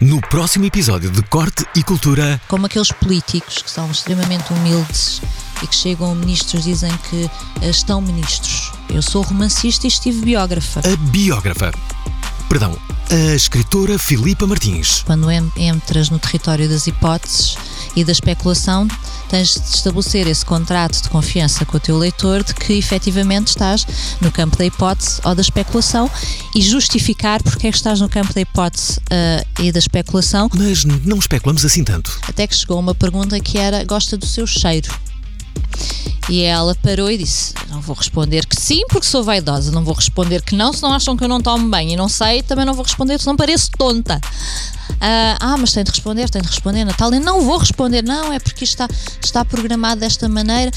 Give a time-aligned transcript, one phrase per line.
[0.00, 2.40] No próximo episódio de Corte e Cultura.
[2.48, 5.20] Como aqueles políticos que são extremamente humildes
[5.62, 7.30] e que chegam ministros dizem que
[7.60, 8.72] eh, estão ministros.
[8.88, 10.80] Eu sou romancista e estive biógrafa.
[10.80, 11.70] A biógrafa.
[12.48, 12.78] Perdão,
[13.10, 15.02] a escritora Filipa Martins.
[15.04, 17.56] Quando entras no território das hipóteses
[17.96, 18.86] e da especulação,
[19.28, 23.84] tens de estabelecer esse contrato de confiança com o teu leitor de que efetivamente estás
[24.20, 26.08] no campo da hipótese ou da especulação
[26.54, 30.48] e justificar porque é que estás no campo da hipótese uh, e da especulação.
[30.54, 32.16] Mas não especulamos assim tanto.
[32.22, 34.92] Até que chegou uma pergunta que era: gosta do seu cheiro?
[36.28, 39.72] E ela parou e disse: Não vou responder que sim, porque sou vaidosa.
[39.72, 41.92] Não vou responder que não, se não acham que eu não tomo bem.
[41.92, 44.20] E não sei, também não vou responder, se não pareço tonta.
[44.90, 47.18] Uh, ah, mas tem de responder, tem de responder, Natália.
[47.18, 48.86] Não vou responder, não, é porque está,
[49.22, 50.70] está programado desta maneira.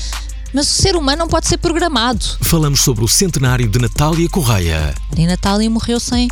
[0.53, 2.23] Mas o ser humano não pode ser programado.
[2.41, 4.93] Falamos sobre o centenário de Natália Correia.
[5.17, 6.27] E Natália morreu sem,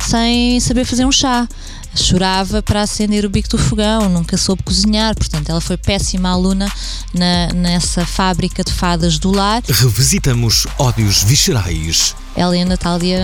[0.00, 1.48] sem saber fazer um chá
[1.94, 6.70] chorava para acender o bico do fogão, nunca soube cozinhar, portanto, ela foi péssima aluna
[7.12, 9.62] na, nessa fábrica de fadas do lar.
[9.68, 12.14] Revisitamos ódios viscerais.
[12.36, 13.20] Ela e a Natália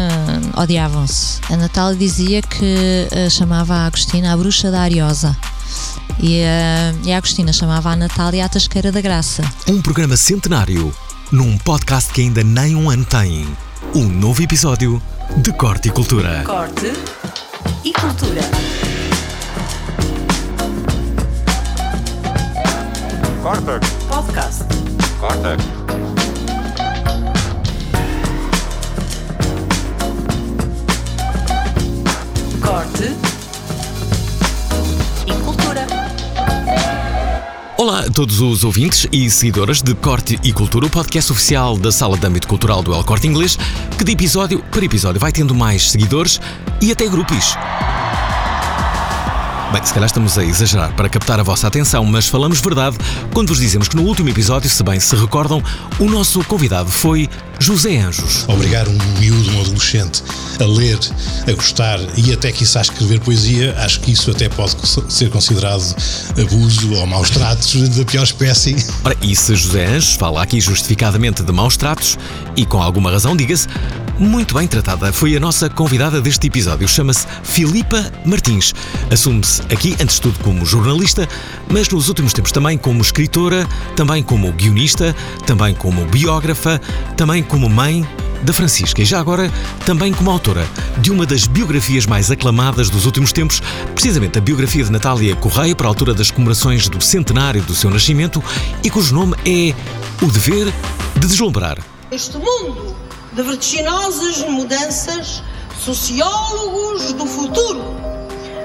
[0.54, 1.40] uh, odiavam-se.
[1.50, 5.36] A Natália dizia que uh, chamava a Agostina a bruxa da Ariosa.
[6.20, 9.42] E, uh, e a Agostina chamava a Natália a Tasqueira da Graça.
[9.66, 10.94] Um programa centenário,
[11.32, 13.46] num podcast que ainda nem um ano tem.
[13.94, 15.02] Um novo episódio
[15.38, 16.44] de Corte e Cultura.
[16.44, 16.92] Corte
[17.84, 18.42] e cultura.
[23.42, 23.80] Corta.
[24.08, 24.64] Podcast.
[25.18, 25.79] Corta.
[38.12, 42.26] Todos os ouvintes e seguidoras de Corte e Cultura, o podcast oficial da Sala de
[42.26, 43.58] Âmbito Cultural do El Corte Inglês,
[43.96, 46.40] que de episódio para episódio vai tendo mais seguidores
[46.80, 47.56] e até grupos.
[49.72, 52.96] Bem, se calhar estamos a exagerar para captar a vossa atenção, mas falamos verdade
[53.32, 55.62] quando vos dizemos que no último episódio, se bem se recordam,
[55.98, 57.28] o nosso convidado foi
[57.60, 58.46] José Anjos.
[58.48, 60.22] Obrigar um miúdo, um adolescente,
[60.58, 60.98] a ler,
[61.46, 64.74] a gostar e até que isso a escrever poesia, acho que isso até pode
[65.08, 65.94] ser considerado
[66.40, 68.74] abuso ou maus tratos da pior espécie.
[69.04, 72.18] Ora, e se José Anjos fala aqui justificadamente de maus tratos,
[72.56, 73.68] e com alguma razão, diga-se,
[74.20, 76.86] muito bem tratada foi a nossa convidada deste episódio.
[76.86, 78.74] Chama-se Filipa Martins.
[79.10, 81.26] Assume-se aqui, antes de tudo, como jornalista,
[81.70, 83.66] mas nos últimos tempos também como escritora,
[83.96, 85.16] também como guionista,
[85.46, 86.78] também como biógrafa,
[87.16, 88.06] também como mãe
[88.42, 89.50] da Francisca e já agora
[89.84, 90.66] também como autora
[90.98, 93.62] de uma das biografias mais aclamadas dos últimos tempos,
[93.94, 97.90] precisamente a biografia de Natália Correia para a altura das comemorações do centenário do seu
[97.90, 98.42] nascimento
[98.84, 99.74] e cujo nome é
[100.24, 100.72] O Dever
[101.16, 101.78] de Deslumbrar.
[102.10, 103.09] Este mundo
[103.40, 105.42] de vertiginosas mudanças,
[105.82, 107.80] sociólogos do futuro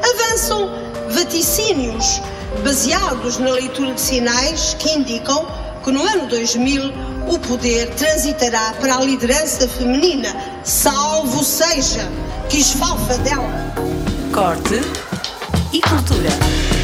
[0.03, 0.69] avançam
[1.11, 2.21] vaticínios
[2.61, 5.47] baseados na leitura de sinais que indicam
[5.81, 6.91] que no ano 2000
[7.27, 12.11] o poder transitará para a liderança feminina, salvo seja
[12.49, 13.73] que esfalfa dela.
[14.33, 14.81] Corte
[15.71, 16.74] e cultura.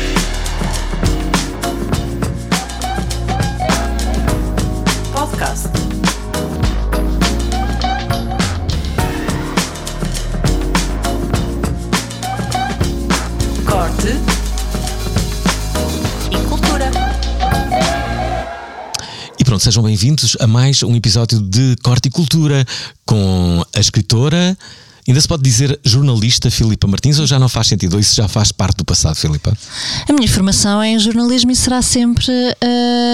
[19.62, 22.66] Sejam bem-vindos a mais um episódio de Corte e Cultura
[23.06, 24.58] com a escritora.
[25.08, 27.94] Ainda se pode dizer jornalista Filipa Martins ou já não faz sentido?
[27.94, 29.56] Ou isso já faz parte do passado, Filipa?
[30.10, 32.56] A minha formação é em jornalismo e será sempre uh,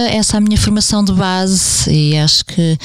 [0.08, 2.78] essa a minha formação de base e acho que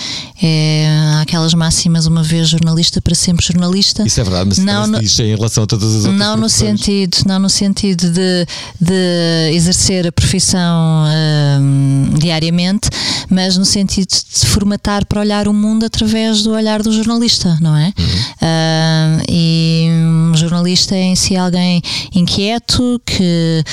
[0.42, 0.86] é
[1.20, 4.02] aquelas máximas uma vez jornalista para sempre jornalista.
[4.04, 6.48] Isso é verdade, mas não no, diz em relação a todas as outras não no
[6.48, 8.46] sentido Não no sentido de,
[8.80, 12.88] de exercer a profissão uh, diariamente,
[13.28, 17.76] mas no sentido de formatar para olhar o mundo através do olhar do jornalista, não
[17.76, 17.92] é?
[17.98, 18.04] Uhum.
[18.42, 19.88] Uh, e
[20.32, 21.82] um jornalista é em si alguém
[22.14, 23.64] inquieto que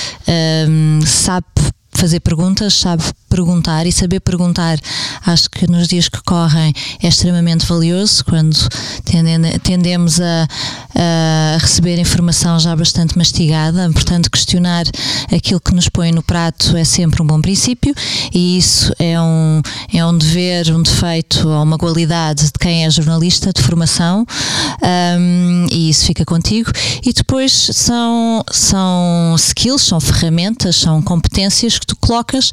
[0.67, 1.45] um, sabe
[1.99, 4.79] fazer perguntas, sabe perguntar e saber perguntar,
[5.25, 6.73] acho que nos dias que correm
[7.03, 8.57] é extremamente valioso quando
[9.63, 10.47] tendemos a,
[10.95, 14.85] a, receber informação já bastante mastigada, portanto, questionar
[15.31, 17.93] aquilo que nos põe no prato é sempre um bom princípio
[18.33, 19.61] e isso é um,
[19.93, 24.25] é um dever, um defeito ou uma qualidade de quem é jornalista de formação.
[24.81, 26.71] Um, e isso fica contigo.
[27.05, 32.51] E depois são, são skills, são ferramentas, são competências que tu colocas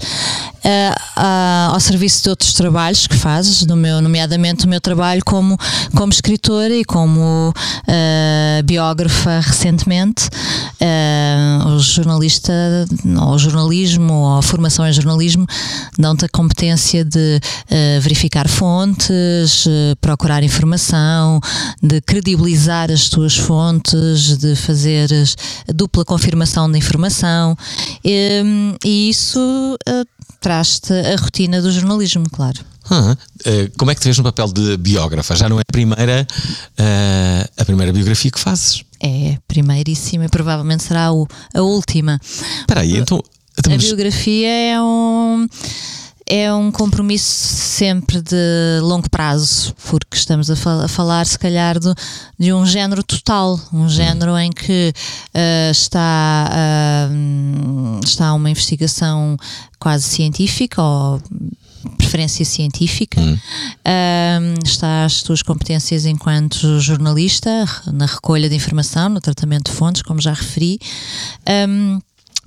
[0.65, 5.59] uh, ao serviço de outros trabalhos que fazes, no meu, nomeadamente o meu trabalho como,
[5.95, 10.29] como escritora e como uh, biógrafa recentemente.
[11.81, 12.53] Jornalista,
[13.21, 15.47] ou o jornalismo, ou a formação em jornalismo,
[15.99, 21.41] dão-te a competência de uh, verificar fontes, uh, procurar informação,
[21.83, 25.09] de credibilizar as tuas fontes, de fazer
[25.75, 27.57] dupla confirmação de informação.
[28.05, 28.43] E,
[28.85, 29.41] e isso
[29.89, 30.07] uh,
[30.41, 32.76] traz-te a rotina do jornalismo, claro.
[32.91, 33.17] Ah,
[33.77, 35.35] como é que te vês no papel de biógrafa?
[35.35, 36.27] Já não é a primeira,
[36.79, 38.85] uh, a primeira biografia que fazes?
[39.01, 42.21] É, primeiríssima e provavelmente será a, última.
[42.61, 43.23] Espera aí, então...
[43.65, 45.49] A biografia é um
[46.29, 51.79] é um compromisso sempre de longo prazo, porque estamos a, fal a falar, se calhar,
[51.79, 51.95] do,
[52.37, 56.51] de um género total, um género em que uh, está,
[57.09, 59.37] uh, está uma investigação
[59.79, 61.23] quase científica ou
[61.97, 63.37] preferência científica, hum.
[64.65, 67.51] está as tuas competências enquanto jornalista,
[67.93, 70.79] na recolha de informação, no tratamento de fontes, como já referi.
[71.69, 72.01] Um,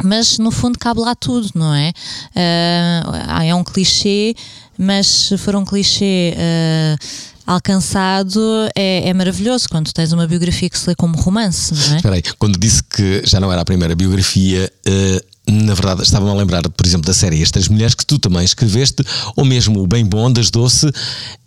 [0.04, 1.92] mas no fundo cabe lá tudo, não é?
[2.36, 4.34] Uh, é um clichê,
[4.78, 7.06] mas se for um clichê uh,
[7.46, 8.40] alcançado,
[8.76, 11.98] é, é, maravilhoso quando tens uma biografia que se lê como romance, não é?
[11.98, 16.32] Espera aí, quando disse que já não era a primeira biografia, uh, na verdade, estava-me
[16.32, 19.04] a lembrar, por exemplo, da série Estas Mulheres que tu também escreveste,
[19.36, 20.92] ou mesmo o Bem Bom das Doce,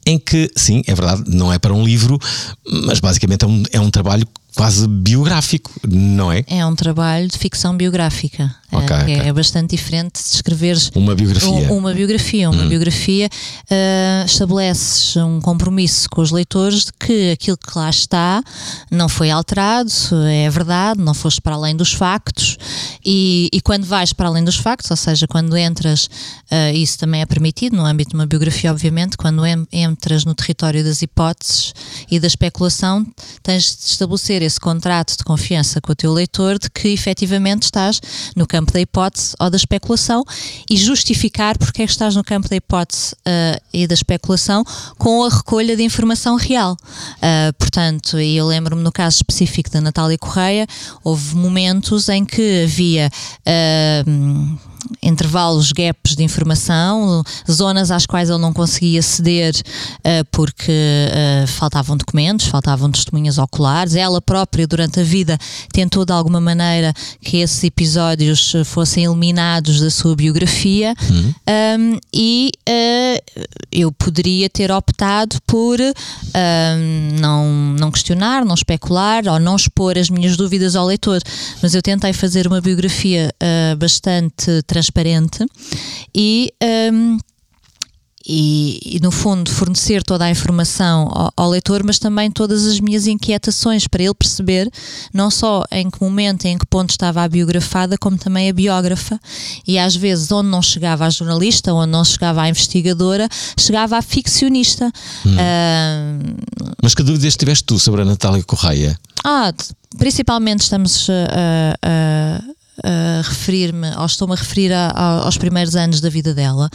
[0.07, 2.19] em que, sim, é verdade, não é para um livro,
[2.87, 6.45] mas basicamente é um, é um trabalho quase biográfico, não é?
[6.47, 8.55] É um trabalho de ficção biográfica.
[8.71, 9.17] Okay, é, okay.
[9.17, 11.51] é, bastante diferente de escreveres uma biografia.
[11.51, 12.51] Um, uma biografia.
[12.51, 12.69] Uma hum.
[12.69, 18.43] biografia uh, estabeleces um compromisso com os leitores de que aquilo que lá está
[18.91, 19.91] não foi alterado,
[20.27, 22.57] é verdade, não foste para além dos factos
[23.05, 27.21] e, e quando vais para além dos factos, ou seja, quando entras, uh, isso também
[27.21, 31.75] é permitido no âmbito de uma biografia, obviamente, quando entras no território das hipóteses
[32.11, 33.07] e da especulação,
[33.43, 38.01] tens de estabelecer esse contrato de confiança com o teu leitor de que efetivamente estás
[38.37, 40.25] no campo da hipótese ou da especulação
[40.69, 44.65] e justificar porque é que estás no campo da hipótese uh, e da especulação
[44.99, 46.77] com a recolha de informação real.
[47.17, 50.67] Uh, portanto, eu lembro-me no caso específico da Natália Correia,
[51.03, 53.11] houve momentos em que havia.
[53.47, 54.72] Uh,
[55.03, 61.97] intervalos, gaps de informação, zonas às quais ele não conseguia aceder uh, porque uh, faltavam
[61.97, 63.95] documentos, faltavam testemunhas oculares.
[63.95, 65.39] Ela própria, durante a vida,
[65.73, 71.35] tentou de alguma maneira que esses episódios fossem eliminados da sua biografia uhum.
[71.93, 79.39] um, e uh, eu poderia ter optado por um, não, não questionar, não especular ou
[79.39, 81.21] não expor as minhas dúvidas ao leitor,
[81.63, 83.33] mas eu tentei fazer uma biografia
[83.79, 85.47] bastante transparente
[86.15, 86.53] e.
[86.93, 87.19] Um,
[88.27, 92.79] e, e, no fundo fornecer toda a informação ao, ao, leitor, mas também todas as
[92.79, 94.71] minhas inquietações para ele perceber
[95.13, 99.21] não só em que momento, em que ponto estava a biografada, como também a biógrafa.
[99.67, 103.29] E às vezes onde não chegava a jornalista, onde não chegava a investigadora,
[103.59, 104.91] chegava a ficcionista.
[105.27, 105.35] Hum.
[105.35, 106.37] Uh,
[106.81, 108.97] mas que dúvidas tiveste tu sobre a Natália Correia?
[109.25, 109.53] Ah,
[109.99, 111.13] principalmente estamos a.
[111.13, 112.62] Uh, uh,
[113.25, 116.71] referir-me, ou estou-me a referir a, a, aos primeiros anos da vida dela.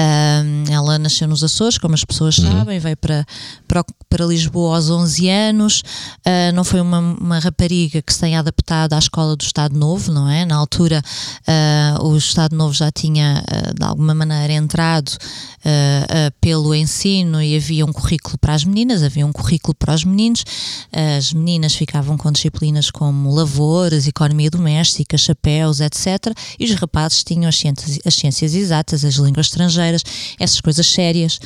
[0.00, 2.50] Uh, ela nasceu nos Açores, como as pessoas uhum.
[2.50, 3.26] sabem, veio para,
[3.68, 5.82] para, para, Lisboa aos 11 anos.
[6.20, 10.10] Uh, não foi uma, uma, rapariga que se tenha adaptado à escola do Estado Novo,
[10.10, 10.46] não é?
[10.46, 11.02] Na altura,
[12.00, 13.42] o Estado Novo já tinha,
[13.76, 15.12] de alguma maneira, entrado
[16.40, 20.44] pelo ensino e havia um currículo para as meninas, havia um currículo para os meninos.
[20.92, 26.32] As meninas ficavam com disciplinas como lavouras, economia doméstica, chapéus, etc.
[26.58, 29.89] E os rapazes tinham as ciências, as ciências exatas, as línguas estrangeiras,
[30.38, 31.38] essas coisas sérias,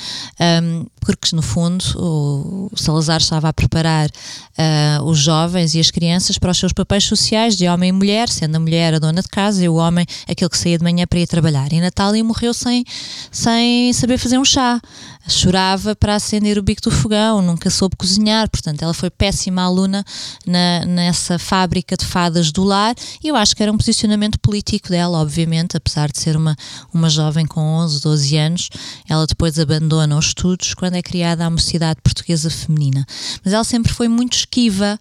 [0.63, 6.39] um, porque no fundo o Salazar estava a preparar uh, os jovens e as crianças
[6.39, 9.29] para os seus papéis sociais de homem e mulher, sendo a mulher a dona de
[9.29, 11.73] casa e o homem aquele que saía de manhã para ir trabalhar.
[11.73, 12.85] E Natália morreu sem,
[13.31, 14.81] sem saber fazer um chá
[15.27, 20.05] chorava para acender o bico do fogão, nunca soube cozinhar, portanto ela foi péssima aluna
[20.47, 24.89] na, nessa fábrica de fadas do lar e eu acho que era um posicionamento político
[24.89, 26.57] dela, obviamente, apesar de ser uma,
[26.93, 28.71] uma jovem com 11, 12 anos,
[29.09, 33.07] ela depois abandona os estudos quando é criada a Mocidade Portuguesa Feminina.
[33.45, 34.99] Mas ela sempre foi muito esquiva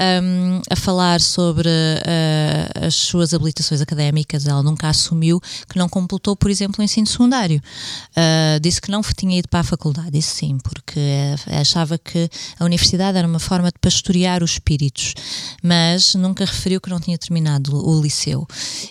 [0.00, 4.46] um, a falar sobre uh, as suas habilitações académicas.
[4.46, 7.62] Ela nunca assumiu que não completou, por exemplo, o ensino secundário.
[8.10, 11.00] Uh, disse que não tinha ido para a faculdade, isso sim, porque
[11.46, 15.14] achava que a universidade era uma forma de pastorear os espíritos,
[15.62, 18.46] mas nunca referiu que não tinha terminado o liceu.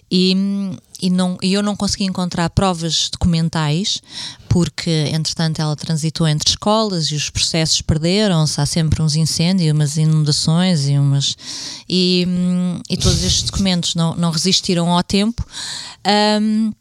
[0.10, 0.36] E
[1.04, 4.02] e, não, eu não consegui encontrar provas documentais,
[4.48, 9.98] porque entretanto ela transitou entre escolas e os processos perderam-se, há sempre uns incêndios, umas
[9.98, 11.36] inundações e umas.
[11.90, 15.46] E, hum, e todos estes documentos não, não resistiram ao tempo.
[16.42, 16.72] Hum,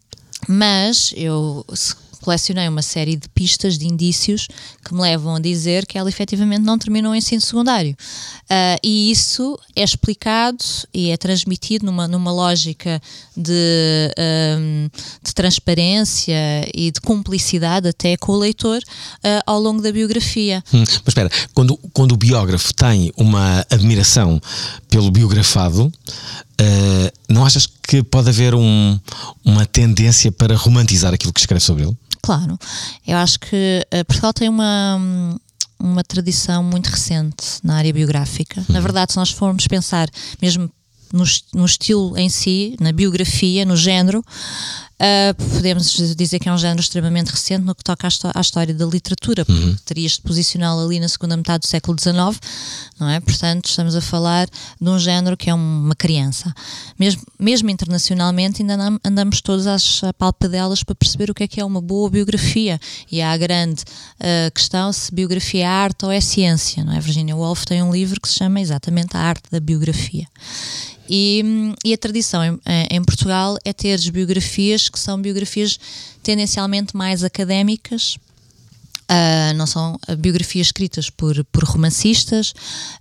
[0.46, 4.48] mas eu se- colecionei uma série de pistas, de indícios
[4.84, 7.94] que me levam a dizer que ela efetivamente não terminou o ensino secundário.
[8.48, 10.64] Ah, e isso é explicado
[10.94, 13.00] e é transmitido numa, numa lógica
[13.36, 14.88] de, ahm,
[15.24, 16.34] de transparência
[16.74, 18.80] e de cumplicidade até com o leitor
[19.24, 20.62] ah, ao longo da biografia.
[20.72, 24.40] Hum, Mas espera, quando, quando o biógrafo tem uma admiração
[24.88, 25.90] pelo biografado,
[26.58, 28.98] eh, não achas que pode haver um-
[29.44, 31.96] uma tendência para romantizar aquilo que escreve sobre ele?
[32.22, 32.56] Claro,
[33.06, 35.00] eu acho que eh, Portugal tem uma,
[35.78, 38.64] uma tradição muito recente na área biográfica.
[38.68, 40.08] Na verdade, se nós formos pensar
[40.40, 40.70] mesmo
[41.12, 44.24] no, no estilo em si, na biografia, no género,
[45.02, 48.72] ah, podemos dizer que é um género extremamente recente no que toca à, à história
[48.72, 52.38] da literatura, porque terias de posicioná-lo ali na segunda metade do século XIX,
[53.00, 53.18] não é?
[53.20, 54.48] Portanto, estamos a falar
[54.80, 56.54] de um género que é uma criança.
[56.98, 61.60] Mesmo, mesmo internacionalmente, ainda andam- andamos todos às palpadelas para perceber o que é que
[61.60, 62.80] é uma boa biografia.
[63.10, 63.82] E há a grande
[64.20, 67.00] ah, questão se biografia é arte ou é ciência, não é?
[67.00, 70.26] Virginia Woolf tem um livro que se chama exatamente A Arte da Biografia.
[71.08, 72.58] E, hum, e a tradição em,
[72.90, 75.78] em Portugal é ter biografias que são biografias
[76.22, 78.16] tendencialmente mais académicas,
[79.08, 82.54] ah, não são biografias escritas por, por romancistas,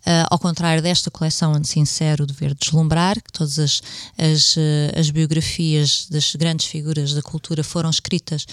[0.06, 3.82] ah, ao contrário desta coleção onde sincero o dever deslumbrar, que todas as,
[4.18, 8.46] as, ah, as biografias das grandes figuras da cultura foram escritas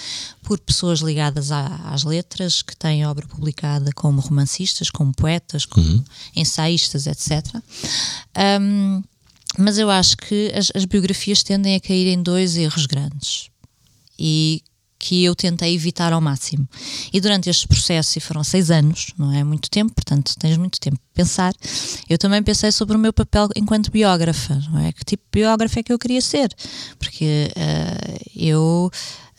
[0.43, 6.05] por pessoas ligadas à- às letras, que têm obra publicada como romancistas, como poetas, como
[6.37, 7.57] ensaístas, etc.
[8.37, 9.03] Ahm,
[9.59, 13.51] mas eu acho que as, as biografias tendem a cair em dois erros grandes
[14.19, 14.63] e
[14.99, 16.69] que eu tentei evitar ao máximo.
[17.13, 20.81] E durante este processo, e foram seis anos, não é muito tempo, portanto tens muito
[20.81, 21.55] tempo para pensar,
[22.09, 24.93] eu também pensei sobre o meu papel enquanto biógrafa, não é?
[24.93, 26.53] Que tipo de biógrafa é que eu queria ser?
[26.99, 28.91] Porque ah, eu,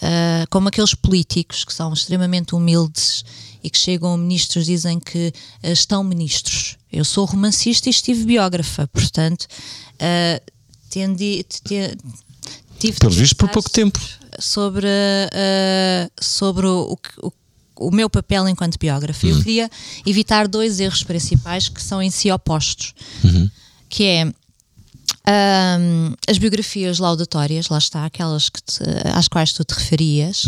[0.02, 3.26] ah, como aqueles políticos que são extremamente humildes
[3.62, 6.78] e que chegam a ministros dizem que ah, estão ministros.
[6.92, 9.46] Eu sou romancista e estive biógrafa, portanto,
[10.00, 10.42] ah,
[10.90, 11.98] tendi, te-
[12.80, 14.00] tive de Pelos vistos, por pouco tempo.
[14.40, 17.32] sobre, uh, sobre o, o,
[17.88, 19.28] o meu papel enquanto biógrafa.
[19.28, 19.70] Eu queria
[20.06, 22.94] evitar dois erros principais que são em si opostos,
[23.90, 24.34] que é
[25.26, 30.44] ahm, as biografias laudatórias, lá está, aquelas que te- às quais tu te referias,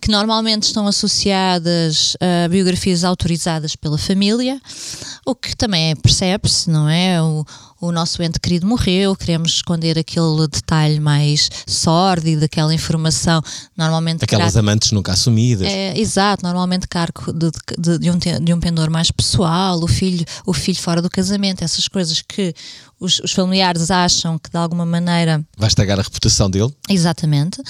[0.00, 4.60] que normalmente estão associadas a biografias autorizadas pela família,
[5.24, 7.22] o que também é- percebe-se, não é?
[7.22, 7.44] O,
[7.86, 13.40] o nosso ente querido morreu, queremos esconder aquele detalhe mais sórdido, aquela informação,
[13.76, 15.66] normalmente Aquelas grata- amantes nunca assumidas.
[15.68, 20.24] é, exato, normalmente cargo de, de, de um, de um pendor mais pessoal, o filho,
[20.44, 22.54] o filho fora do casamento, essas coisas que
[22.98, 26.74] os, os familiares acham que de alguma maneira Vai estragar a reputação dele.
[26.88, 27.60] Exatamente.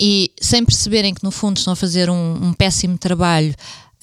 [0.00, 3.54] E sem perceberem que, no fundo, estão a fazer um, um péssimo trabalho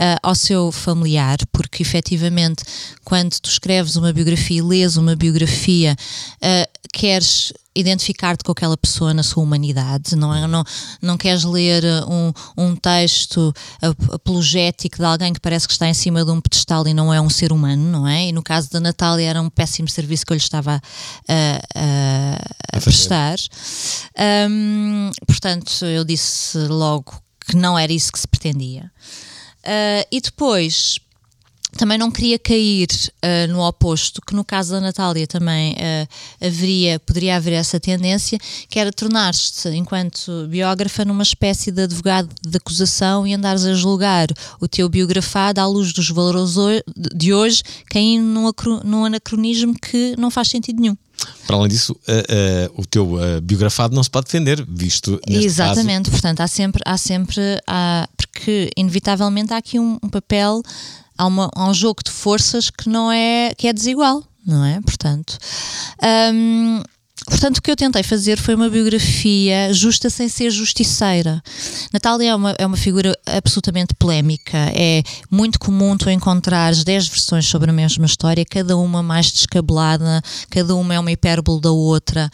[0.02, 2.64] ah, ao seu familiar, porque efetivamente,
[3.06, 5.96] quando tu escreves uma biografia e lês uma biografia,
[6.42, 10.46] ah, queres identificar-te com aquela pessoa na sua humanidade, não, é?
[10.46, 10.64] não,
[11.02, 15.88] não queres ler ah, um, um texto ap- apologético de alguém que parece que está
[15.88, 18.28] em cima de um pedestal e não é um ser humano, não é?
[18.28, 20.82] E no caso da Natália era um péssimo serviço que eu lhe estava
[21.28, 23.38] a, a, a prestar.
[24.50, 27.14] Hum, portanto, eu disse logo
[27.48, 28.92] que não era isso que se pretendia.
[29.64, 31.00] Ah, e depois
[31.78, 32.88] também não queria cair
[33.22, 36.08] ah, no oposto, que no caso da Natália também ah,
[36.46, 38.38] haveria, poderia haver essa tendência,
[38.70, 44.28] que era tornar-te, enquanto biógrafa, numa espécie de advogado de acusação e andares a julgar
[44.60, 46.56] o teu biografado à luz dos valores
[47.16, 48.52] de hoje, caindo num,
[48.84, 50.98] num anacronismo que não faz sentido nenhum.
[51.48, 55.46] Para além disso, eh, eh, o teu eh, biografado não se pode defender, visto neste
[55.46, 60.62] Exatamente, portanto, há sempre, há sempre há, porque inevitavelmente há aqui um, um papel,
[61.18, 64.80] há, uma- há um jogo de forças que não é, que é desigual, não é?
[64.82, 65.38] Portanto,
[66.34, 66.82] hum,
[67.26, 71.42] portanto, o que eu tentei fazer foi uma biografia justa sem ser justiceira.
[71.94, 77.46] Natália é uma, é uma figura absolutamente polémica, é muito comum tu encontrares 10 versões
[77.46, 82.30] sobre a mesma história, cada uma mais descabelada, cada uma é uma hipérbole da outra.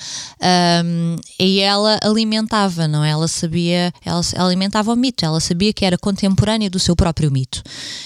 [0.86, 3.10] Hum, e ela alimentava, não é?
[3.10, 7.32] Ela sabia, ela, ela alimentava o mito, ela sabia que era contemporânea do seu próprio
[7.32, 7.62] mito.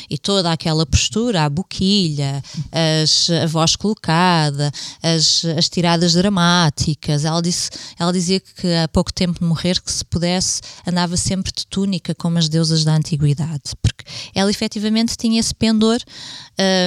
[0.10, 4.72] E toda aquela postura, a boquilha, as, a voz colocada,
[5.02, 7.26] as, as tiradas dramáticas, práticas.
[7.26, 11.52] Ela, disse, ela dizia que há pouco tempo de morrer, que se pudesse, andava sempre
[11.52, 13.76] de túnica, como as deusas da antiguidade.
[13.82, 16.00] Porque ela efetivamente tinha esse pendor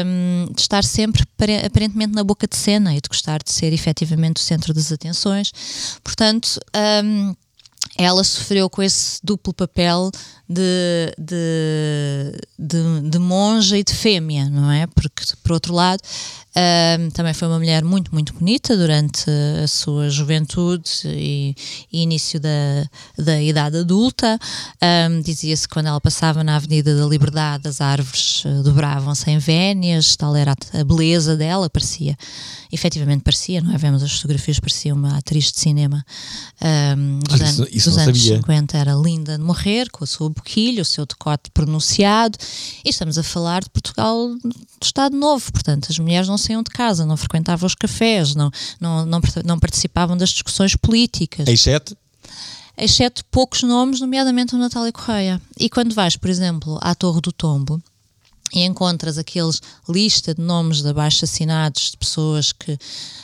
[0.07, 3.73] hum, de estar sempre pare- aparentemente na boca de cena e de gostar de ser
[3.73, 5.53] efetivamente o centro das atenções.
[6.03, 6.61] Portanto.
[7.05, 7.35] hum,
[7.97, 10.11] ela sofreu com esse duplo papel
[10.49, 14.87] de, de, de, de monja e de fêmea, não é?
[14.87, 16.01] Porque, por outro lado,
[17.15, 19.25] também foi uma mulher muito, muito bonita durante
[19.63, 21.55] a sua juventude e,
[21.93, 22.49] e início da,
[23.19, 24.39] da idade adulta.
[25.25, 30.15] Dizia-se que quando ela passava na Avenida da Liberdade, as árvores eh, dobravam-se em vénias,
[30.15, 32.17] tal era a, beleza dela, parecia,
[32.71, 33.79] efetivamente parecia, não é?
[33.79, 36.05] Vemos as fotografias, parecia uma atriz de cinema
[36.61, 38.37] ahm, dos, Olha, isso- anos, isso dos anos sabia.
[38.37, 42.37] 50 era linda de morrer, com a sua boquilha, o seu decote pronunciado,
[42.85, 46.71] e estamos a falar de Portugal do Estado Novo, portanto, as mulheres não saíam de
[46.71, 48.51] casa, não frequentavam os cafés, não,
[48.81, 51.97] não, não, não participavam das discussões políticas Exceto
[52.77, 55.41] exceto poucos nomes, nomeadamente o Natália Correia.
[55.59, 57.81] E quando vais, por exemplo, à Torre do Tombo
[58.53, 62.79] e encontras aqueles lista de nomes de abaixo assinados de pessoas que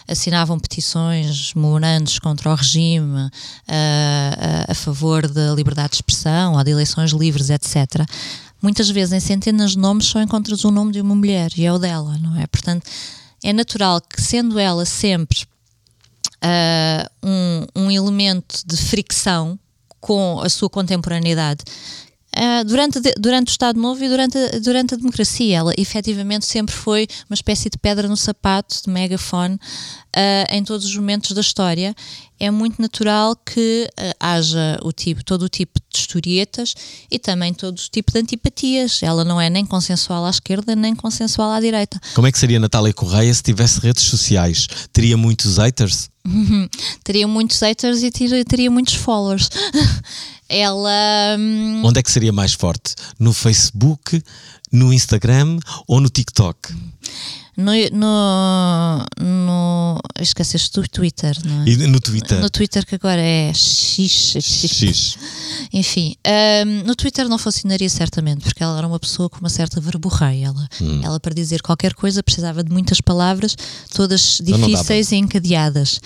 [0.09, 3.31] assinavam petições, memorandos contra o regime,
[3.69, 8.05] a, a, a favor da liberdade de expressão, ou de eleições livres, etc.
[8.61, 11.73] Muitas vezes, em centenas de nomes, só encontras o nome de uma mulher e é
[11.73, 12.47] o dela, não é?
[12.47, 12.89] Portanto,
[13.43, 15.47] é natural que, sendo ela sempre
[16.43, 19.59] ah, um, um elemento de fricção
[20.01, 21.63] com a sua contemporaneidade.
[22.37, 25.57] Ah, durante, durante o Estado Novo e durante, a- durante a democracia.
[25.59, 29.59] Ela efetivamente sempre foi uma espécie de pedra no sapato, de megafone,
[30.15, 31.95] ah, em todos os momentos da história.
[32.39, 36.75] É muito natural que ah, haja o tipo, todo o tipo de historietas
[37.11, 39.03] e também todo o tipo de antipatias.
[39.03, 42.01] Ela não é nem consensual à esquerda, nem consensual à direita.
[42.15, 44.67] Como é que seria Natália Correia se tivesse redes sociais?
[44.93, 46.09] Teria muitos haters?
[47.05, 49.49] teria muitos haters e teria, teria muitos followers.
[50.51, 51.37] Ela.
[51.39, 52.97] hum, Onde é que seria mais forte?
[53.21, 54.21] No Facebook,
[54.73, 56.75] no Instagram ou no TikTok?
[57.61, 60.01] No, no, no.
[60.21, 61.69] Esqueceste do Twitter, não é?
[61.69, 62.41] E no Twitter?
[62.41, 64.37] No Twitter que agora é X.
[64.41, 65.19] X.
[65.73, 69.81] Enfim, hum, no Twitter não funcionaria certamente, porque ela era uma pessoa com uma certa
[69.81, 70.47] verborreia.
[70.47, 70.69] Ela,
[71.03, 73.57] ela, para dizer qualquer coisa, precisava de muitas palavras,
[73.95, 76.01] todas difíceis e encadeadas.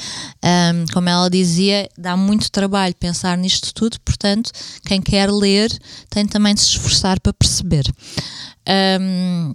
[0.45, 4.51] Hum, como ela dizia, dá muito trabalho pensar nisto tudo, portanto,
[4.85, 5.71] quem quer ler
[6.11, 7.85] tem também de se esforçar para perceber.
[9.01, 9.55] Hum,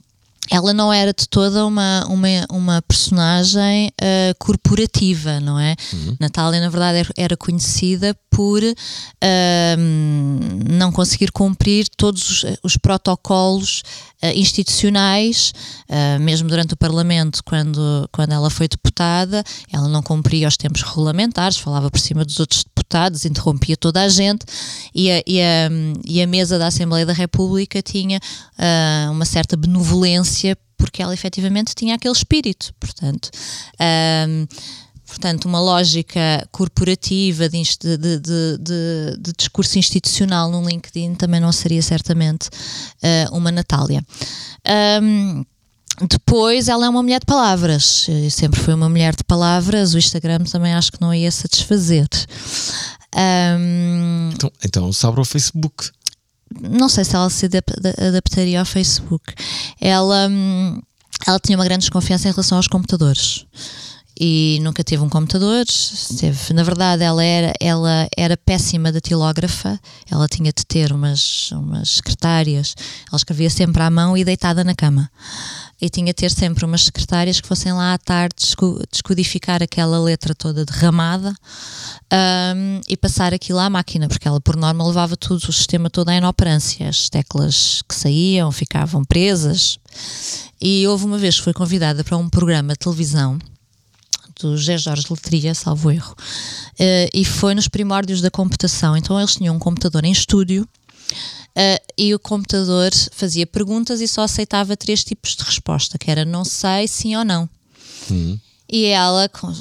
[0.51, 5.75] ela não era de toda uma, uma, uma personagem ah, corporativa, não é?
[6.19, 13.83] Natália, na verdade, era- conhecida por ahm, não conseguir cumprir todos os, os protocolos
[14.21, 15.53] ah, institucionais,
[16.19, 21.57] mesmo durante o Parlamento, quando, quando ela foi deputada, ela não cumpria os tempos regulamentares,
[21.57, 24.43] falava por cima dos outros deputados, interrompia toda a gente
[24.93, 25.69] e a, e a,
[26.04, 28.19] e a mesa da Assembleia da República tinha
[28.58, 33.30] ah, uma certa benevolência porque ela efetivamente tinha aquele espírito, portanto.
[33.80, 34.45] ahm,
[35.06, 41.82] Portanto, uma lógica corporativa de, de- de- de- discurso institucional no LinkedIn também não seria
[41.82, 42.47] certamente
[43.02, 44.04] ah, uma Natália.
[44.63, 45.43] Ahm,
[46.07, 48.05] depois, ela é uma mulher de palavras.
[48.09, 49.93] Eh, Sempre foi uma mulher de palavras.
[49.93, 52.07] O Instagram também acho que não ia satisfazer.
[53.15, 55.89] Ahm, Então, então sobra o Facebook.
[56.62, 59.33] não sei se ela se adap- adaptaria ao Facebook.
[59.79, 60.81] Ela, hum,
[61.27, 63.45] ela tinha uma grande desconfiança em relação aos computadores.
[64.21, 65.63] E nunca teve um computador.
[66.19, 69.79] Teve, na verdade, ela era, ela era péssima datilógrafa.
[70.12, 72.75] Ela tinha de ter umas, umas secretárias.
[73.09, 75.09] Ela escrevia sempre à mão e deitada na cama.
[75.81, 80.35] E tinha ter sempre umas secretárias que fossem lá à tarde desco- descodificar aquela letra
[80.35, 81.33] toda derramada
[82.11, 86.09] hum, e passar aquilo à máquina, porque ela, por norma, levava tudo, o sistema todo
[86.09, 86.89] à inoperância.
[86.89, 89.79] As teclas que saíam ficavam presas.
[90.61, 93.39] E houve uma vez que foi convidada para um programa de televisão
[94.41, 96.15] do José Jorge Letria, salvo erro,
[96.79, 98.95] eh, e foi nos primórdios da computação.
[98.95, 100.67] Então eles tinham um computador em estúdio
[101.55, 106.25] eh, e o computador fazia perguntas e só aceitava três tipos de resposta, que era
[106.25, 107.49] não sei, sim ou não.
[108.71, 109.51] E ela, com,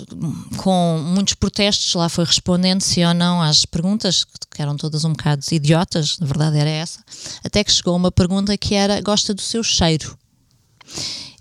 [0.58, 5.12] com muitos protestos, lá foi respondendo sim ou não às perguntas, que eram todas um
[5.12, 7.00] bocado idiotas, na verdade era essa,
[7.42, 10.16] até que chegou uma pergunta que era: gosta do seu cheiro?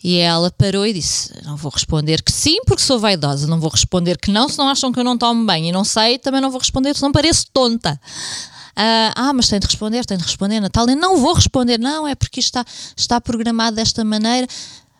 [0.04, 3.48] E ela parou e disse: Não vou responder que sim, porque sou vaidosa.
[3.48, 5.68] Não vou responder que não, se não acham que eu não tomo bem.
[5.68, 8.00] E não sei, também não vou responder, se não pareço tonta.
[8.80, 10.96] Ah, ah, mas tem de responder, tem de responder, Natália.
[10.96, 14.48] Não vou responder, não, é porque isto está, está programado desta maneira.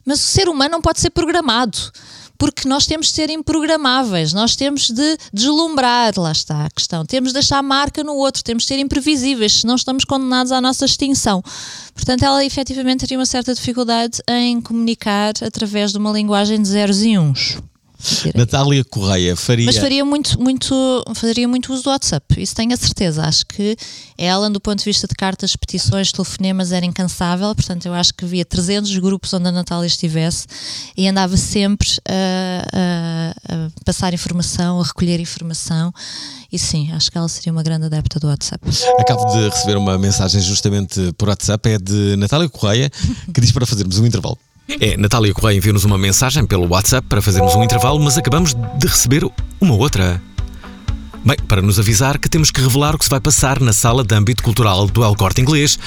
[0.04, 1.78] Mas o ser humano não pode ser programado.
[2.40, 7.30] porque nós temos de ser improgramáveis, nós temos de deslumbrar, lá está a questão, temos
[7.30, 11.44] de deixar marca no outro, temos de ser imprevisíveis, senão estamos condenados à nossa extinção.
[11.96, 17.02] Portanto, ela efetivamente teria uma certa dificuldade em comunicar através de uma linguagem de zeros
[17.02, 17.58] e uns.
[18.00, 18.34] Direi.
[18.36, 19.66] Natália Correia faria.
[19.66, 23.24] Mas faria muito, muito, faria muito uso do WhatsApp, isso tenho a certeza.
[23.24, 23.76] Acho que
[24.18, 27.54] ela, do ponto de vista de cartas, petições, telefonemas, era incansável.
[27.56, 30.46] Portanto, eu acho que havia 300 grupos onde a Natália estivesse
[30.96, 35.92] e andava sempre a, a- a passar informação, a recolher informação.
[36.52, 38.64] E sim, acho que ela seria uma grande adepta do WhatsApp.
[39.00, 42.90] Acabo de receber uma mensagem justamente por WhatsApp, é de Natália Correia,
[43.34, 44.38] que diz para fazermos um intervalo.
[44.70, 48.88] É, Natália Correia enviou-nos uma mensagem pelo WhatsApp para fazermos um intervalo, mas acabamos de
[48.88, 49.24] receber
[49.62, 50.22] uma outra.
[51.24, 54.04] Bem, para nos avisar que temos que revelar o que se vai passar na sala
[54.04, 55.80] de âmbito cultural do El Corte Inglês.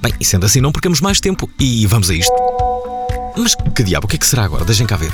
[0.00, 2.32] Bem, e sendo assim, não percamos mais tempo e vamos a isto.
[3.36, 4.64] Mas que diabo, o que é que será agora?
[4.64, 5.12] Deixem cá ver.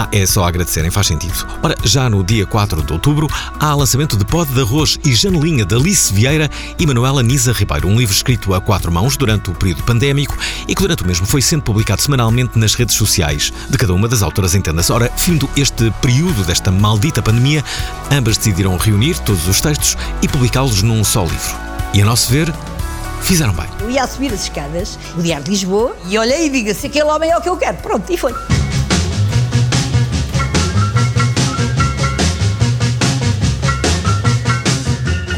[0.00, 1.44] Ah, é só agradecerem, faz sentido.
[1.60, 3.26] Ora, já no dia 4 de outubro
[3.58, 7.88] há lançamento de Pode de Arroz e Janelinha de Alice Vieira e Manuela Nisa Ribeiro,
[7.88, 11.26] um livro escrito a quatro mãos durante o período pandémico e que durante o mesmo
[11.26, 14.92] foi sendo publicado semanalmente nas redes sociais de cada uma das autoras entenda-se.
[14.92, 17.64] Ora, findo este período desta maldita pandemia,
[18.08, 21.56] ambas decidiram reunir todos os textos e publicá-los num só livro.
[21.92, 22.54] E a nosso ver,
[23.20, 23.66] fizeram bem.
[23.80, 27.10] Eu ia subir as escadas, o Diário de Lisboa, e olhei e digo assim: aquele
[27.10, 27.78] homem é o que eu quero.
[27.78, 28.32] Pronto, e foi.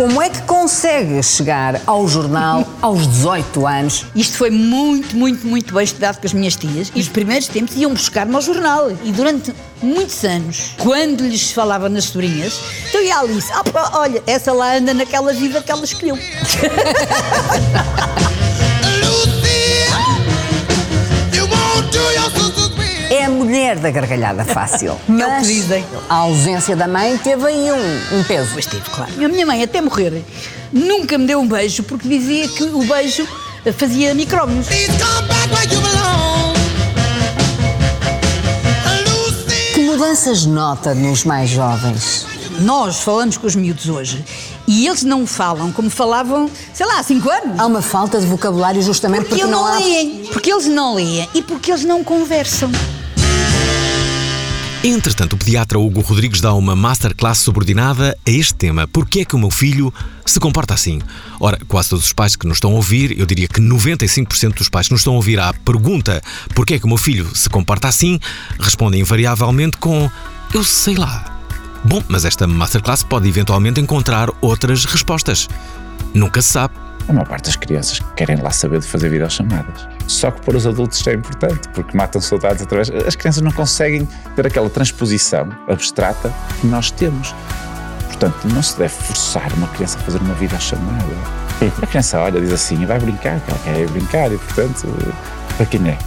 [0.01, 4.07] Como é que consegue chegar ao jornal aos 18 anos?
[4.17, 6.91] Isto foi muito, muito, muito bem estudado com as minhas tias.
[6.95, 8.91] E os primeiros tempos iam buscar-me ao jornal.
[9.05, 12.59] E durante muitos anos, quando lhes falava nas sobrinhas,
[12.89, 13.53] então e a Alice?
[13.53, 16.19] Ah, pá, olha, essa lá anda naquela vida que ela escolheu.
[23.71, 24.99] mulher da gargalhada fácil.
[25.11, 25.85] É o que Mas dizem.
[26.09, 28.51] a ausência da mãe teve aí um, um peso.
[28.53, 29.13] Pois teve, claro.
[29.25, 30.25] A minha mãe, até morrer,
[30.73, 33.27] nunca me deu um beijo porque dizia que o beijo
[33.77, 34.67] fazia micróbios.
[39.75, 42.27] Que mudanças nota nos mais jovens?
[42.61, 44.25] Nós falamos com os miúdos hoje
[44.67, 47.59] e eles não falam como falavam, sei lá, há cinco anos.
[47.59, 49.79] Há uma falta de vocabulário justamente porque, Porque, não, não há.
[49.79, 50.29] leem.
[50.33, 52.71] Porque eles não leem e porque eles não conversam.
[54.83, 58.89] Entretanto, o pediatra Hugo Rodrigues dá uma masterclass subordinada a este tema.
[58.89, 59.93] Porquê é que o meu filho
[60.25, 61.03] se comporta assim?
[61.39, 64.71] Ora, quase todos os pais que nos estão a ouvir, eu diria que 95% dos
[64.71, 66.23] pais que nos estão a ouvir à pergunta
[66.55, 68.19] porquê é que o meu filho se comporta assim,
[68.59, 70.11] respondem invariavelmente com
[70.55, 71.39] eu sei lá.
[71.85, 75.47] Bom, mas esta masterclass pode eventualmente encontrar outras respostas.
[76.15, 76.73] Nunca se sabe.
[77.07, 79.87] A maior parte das crianças querem lá saber de fazer videochamadas.
[80.11, 82.91] Só que para os adultos isto é importante, porque matam saudades através.
[83.07, 87.33] As crianças não conseguem ter aquela transposição abstrata que nós temos.
[88.07, 91.07] Portanto, não se deve forçar uma criança a fazer uma videochamada.
[91.81, 94.89] A criança olha, diz assim, vai brincar, que ela quer brincar, e portanto,
[95.57, 95.99] para quem é?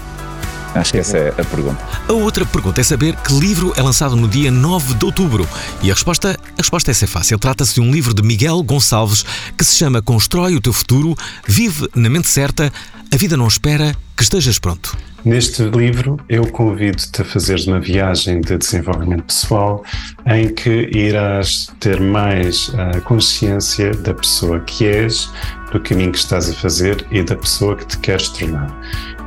[0.76, 1.78] Acho que essa é a pergunta.
[2.08, 5.48] A outra pergunta é saber que livro é lançado no dia 9 de outubro.
[5.82, 7.38] E a resposta, a resposta é ser fácil.
[7.38, 9.24] Trata-se de um livro de Miguel Gonçalves
[9.56, 11.16] que se chama Constrói o teu futuro,
[11.48, 12.74] vive na mente certa,
[13.14, 14.98] a vida não espera que estejas pronto.
[15.24, 19.84] Neste livro, eu convido-te a fazeres uma viagem de desenvolvimento pessoal
[20.26, 25.32] em que irás ter mais a consciência da pessoa que és,
[25.72, 28.76] do caminho que estás a fazer e da pessoa que te queres tornar.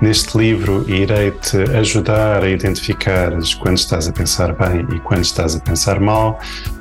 [0.02, 5.60] Neste livro, irei-te ajudar a identificar quando estás a pensar bem e quando estás a
[5.60, 6.40] pensar mal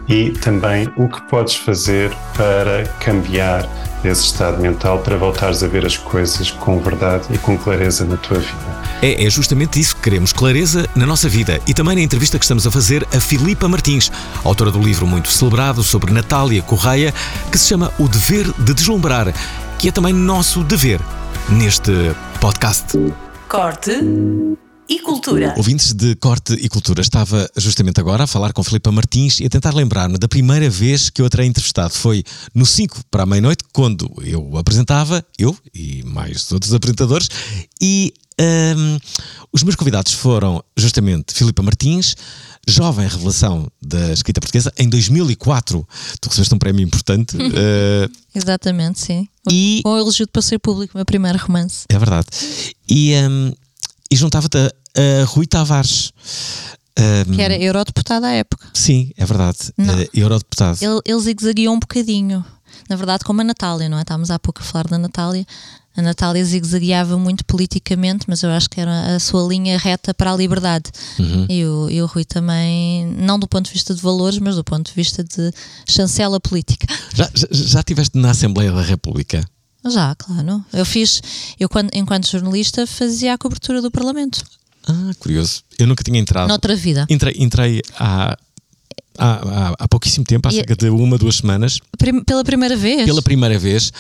[0.10, 3.70] e também o que podes fazer para cambiar
[4.08, 8.18] esse estado mental para voltares a ver as coisas com verdade e com clareza na
[8.18, 8.76] tua vida.
[9.02, 11.60] É, é justamente isso que queremos, clareza na nossa vida.
[11.68, 14.12] E também na entrevista que estamos a fazer a Filipa Martins,
[14.44, 17.14] autora do livro muito celebrado sobre Natália Correia,
[17.52, 19.34] que se chama O Dever de Deslumbrar,
[19.78, 21.00] que é também nosso dever
[21.50, 21.92] neste
[22.40, 22.98] podcast.
[23.48, 23.92] Corte
[24.88, 25.54] e cultura.
[25.58, 29.50] Ouvintes de Corte e Cultura, estava justamente agora a falar com Filipa Martins e a
[29.50, 31.94] tentar lembrar-me da primeira vez que eu a terei entrevistado.
[31.94, 37.30] Foi no 5 para a meia-noite, quando eu apresentava, eu e mais outros apresentadores,
[37.82, 38.98] e hum,
[39.52, 42.16] os meus convidados foram justamente Filipa Martins,
[42.68, 45.88] jovem revelação da escrita portuguesa, em 2004.
[46.20, 47.38] Tu recebeste um prémio importante.
[47.56, 49.28] eh, Exatamente, sim.
[49.50, 51.86] E- Com o elogio de passeio público, meu primeiro romance.
[51.90, 52.28] É verdade.
[52.90, 53.54] E, hum,
[54.12, 54.72] e juntava-te a,
[55.22, 56.12] a Rui Tavares.
[56.98, 58.68] Hum, Que era eurodeputado à época.
[58.74, 59.58] Sim, é verdade.
[59.78, 60.78] Eh, eurodeputado.
[60.82, 62.46] Ele, ele zigue-zagueou um bocadinho.
[62.90, 64.02] Na verdade, como a Natália, não é?
[64.02, 65.46] Estávamos há pouco a falar da Natália.
[65.98, 70.32] A Natália zigue-zagueava muito politicamente, mas eu acho que era a sua linha reta para
[70.32, 70.90] a liberdade.
[71.18, 71.48] Uhum.
[71.50, 74.64] E, o, e o Rui também, não do ponto de vista de valores, mas do
[74.64, 75.52] ponto de vista de
[75.88, 76.86] chancela política.
[77.14, 79.42] Já, já, já estiveste na Assembleia da República?
[79.88, 80.64] Já, claro.
[80.74, 81.22] Eu fiz,
[81.60, 84.44] eu quando, enquanto jornalista fazia a cobertura do Parlamento.
[84.88, 85.62] Ah, curioso.
[85.80, 86.48] Eu nunca tinha entrado.
[86.48, 87.06] Noutra vida.
[87.10, 88.38] Entrei, entrei há,
[89.18, 89.28] há,
[89.70, 93.06] há, há pouquíssimo tempo, há E- cerca de uma, duas semanas, Prim- pela primeira vez.
[93.06, 93.92] pela primeira vez.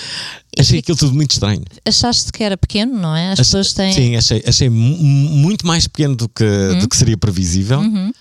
[0.57, 1.63] Achei aquilo tudo muito estranho.
[1.85, 3.27] Achaste que era pequeno, não é?
[3.31, 3.93] As Ach- pessoas têm.
[3.93, 6.45] Sim, achei, achei mu- muito mais pequeno do que,
[6.79, 7.79] do que seria previsível.
[7.79, 8.11] Uhum.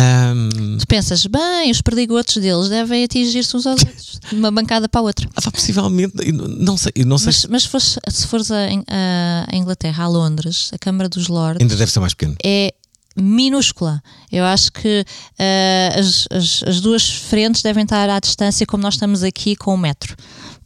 [0.00, 4.88] Ahm, Tu pensas, bem, os perdigotos deles devem atingir-se uns aos outros, de uma bancada
[4.88, 5.28] para a outra.
[5.36, 8.56] ah, possivelmente, não sei, não sei Mas, se mas fores- se fores a,
[8.88, 12.36] a- a Inglaterra, a Londres, a Câmara dos Lordes ainda deve ser mais pequeno.
[12.44, 12.72] é
[13.16, 14.02] minúscula.
[14.30, 15.04] Eu acho que
[15.38, 19.74] ah, as, as, as duas frentes devem estar à distância como nós estamos aqui com
[19.74, 20.16] o metro.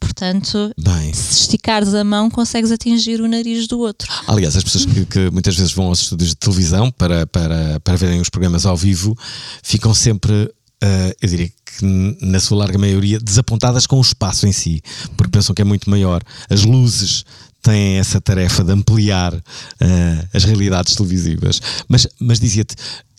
[0.05, 1.11] Portanto, Bem.
[1.11, 4.07] se esticares a mão, consegues atingir o nariz do outro.
[4.27, 7.95] Aliás, as pessoas que, que muitas vezes vão aos estúdios de televisão para, para, para
[7.95, 9.17] verem os programas ao vivo
[9.63, 11.85] ficam sempre, eh, eu diria que
[12.21, 14.79] na sua larga maioria, desapontadas com o espaço em si,
[15.17, 16.21] porque pensam que é muito maior.
[16.49, 17.25] As luzes
[17.63, 21.59] têm essa tarefa de ampliar eh, as realidades televisivas.
[21.89, 22.75] Mas, mas dizia-te,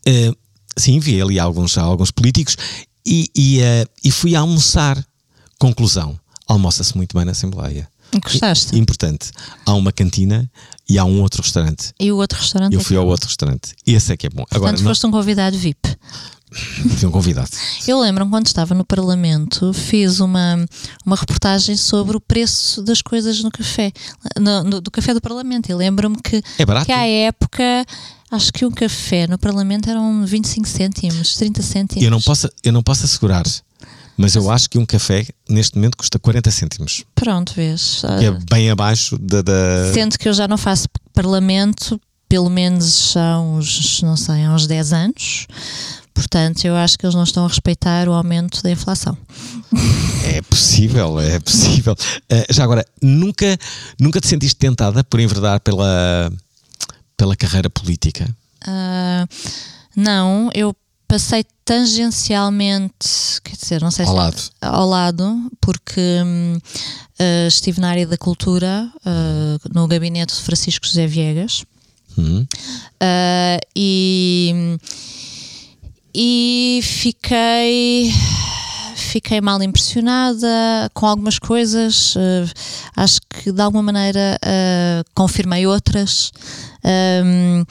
[0.06, 0.30] eh,
[0.76, 2.56] sim, vi ali alguns, alguns políticos
[3.04, 3.58] e, e,
[4.04, 5.04] e fui almoçar.
[5.58, 7.88] Conclusão: almoça-se muito bem na Assembleia.
[8.22, 8.76] Gostaste?
[8.78, 9.30] Importante.
[9.64, 10.50] Há uma cantina
[10.88, 11.92] e há um outro restaurante.
[11.98, 13.74] E o outro restaurante Eu é fui ao outro restaurante.
[13.86, 14.44] Esse é que é bom.
[14.50, 15.96] Agora, Portanto, não foste um convidado VIP.
[16.98, 17.50] fui um convidado.
[17.86, 20.64] Eu lembro-me quando estava no Parlamento, fiz uma,
[21.04, 23.92] uma reportagem sobre o preço das coisas no café,
[24.38, 25.68] no- no- do café do Parlamento.
[25.70, 26.86] E lembro-me que, É barato?
[26.86, 27.84] que à época,
[28.30, 32.04] acho que um café no Parlamento eram 25 cêntimos, 30 cêntimos.
[32.04, 33.44] Eu não posso, eu não posso assegurar,
[34.16, 38.02] mas eu acho que um café neste momento custa 40 cêntimos, Pronto, vês.
[38.18, 39.42] que é bem abaixo da.
[39.42, 39.92] da...
[39.92, 44.66] Sendo que eu já não faço Parlamento, pelo menos há uns, não sei, há uns
[44.66, 45.46] 10 anos.
[46.12, 49.16] Portanto, eu acho que eles não estão a respeitar o aumento da inflação.
[50.24, 51.94] É possível, é possível.
[52.30, 53.58] Eh, já agora, nunca,
[54.00, 56.32] nunca te sentiste tentada por enverdar pela,
[57.16, 58.26] pela carreira política?
[58.66, 59.26] Ah,
[59.94, 60.74] não, eu
[61.08, 62.94] passei tangencialmente,
[63.44, 64.42] quer dizer, não sei Ao se lado.
[64.60, 66.00] ao lado, porque
[67.18, 71.64] ah, estive na área da cultura, ah, no gabinete de Francisco José Viegas,
[73.00, 74.78] ah, e,
[76.14, 78.12] e fiquei
[78.96, 82.14] fiquei mal impressionada com algumas coisas.
[82.16, 86.32] Ah, acho que de alguma maneira ah, confirmei outras
[86.86, 87.64] Ahm,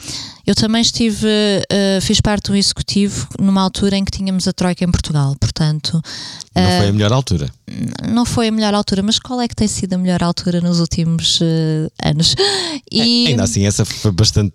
[0.46, 1.26] eu também estive
[1.72, 5.94] ah, fiz parte do executivo numa altura em que tínhamos a Troika em Portugal portanto
[6.54, 7.50] Não ah, foi a melhor altura.
[8.12, 10.80] não foi a melhor altura, mas qual é que tem sido a melhor altura nos
[10.80, 12.34] últimos ah, anos?
[12.92, 14.54] E, Ainda assim, essa foi bastante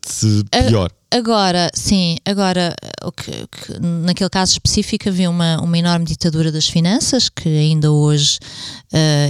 [0.68, 0.90] pior.
[1.12, 6.50] Agora, sim, agora, o que, o que- naquele caso específico havia uma, uma enorme ditadura
[6.52, 8.40] das finanças que ainda hoje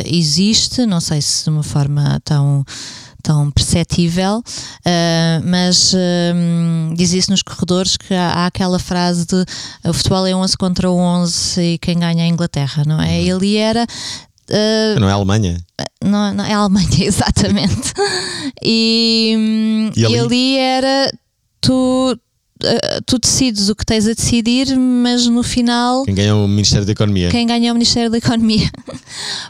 [0.05, 2.63] existe, não sei se de uma forma tão
[3.21, 4.43] tão perceptível,
[4.85, 9.45] ah, mas ah, dizia-se nos corredores que há, há aquela frase de
[9.87, 13.21] o futebol é 11 contra 11 e quem ganha é a Inglaterra, não é?
[13.23, 13.85] E ali era
[14.51, 15.57] ah, Não é a Alemanha?
[16.03, 17.93] não, não, é a Alemanha, exatamente.
[18.61, 20.15] E, E ali?
[20.15, 21.11] e ali era
[21.61, 22.17] tu, eh,
[23.05, 26.91] tu decides o que tens a decidir, mas no final Quem ganhou o Ministério da
[26.91, 27.29] Economia?
[27.29, 28.69] quem ganha é o Ministério da Economia.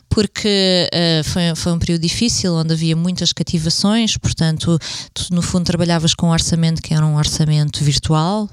[0.10, 4.78] Porque eh, foi, foi um período difícil onde havia muitas cativações, portanto,
[5.14, 8.50] tu no fundo trabalhavas com um orçamento que era um orçamento virtual.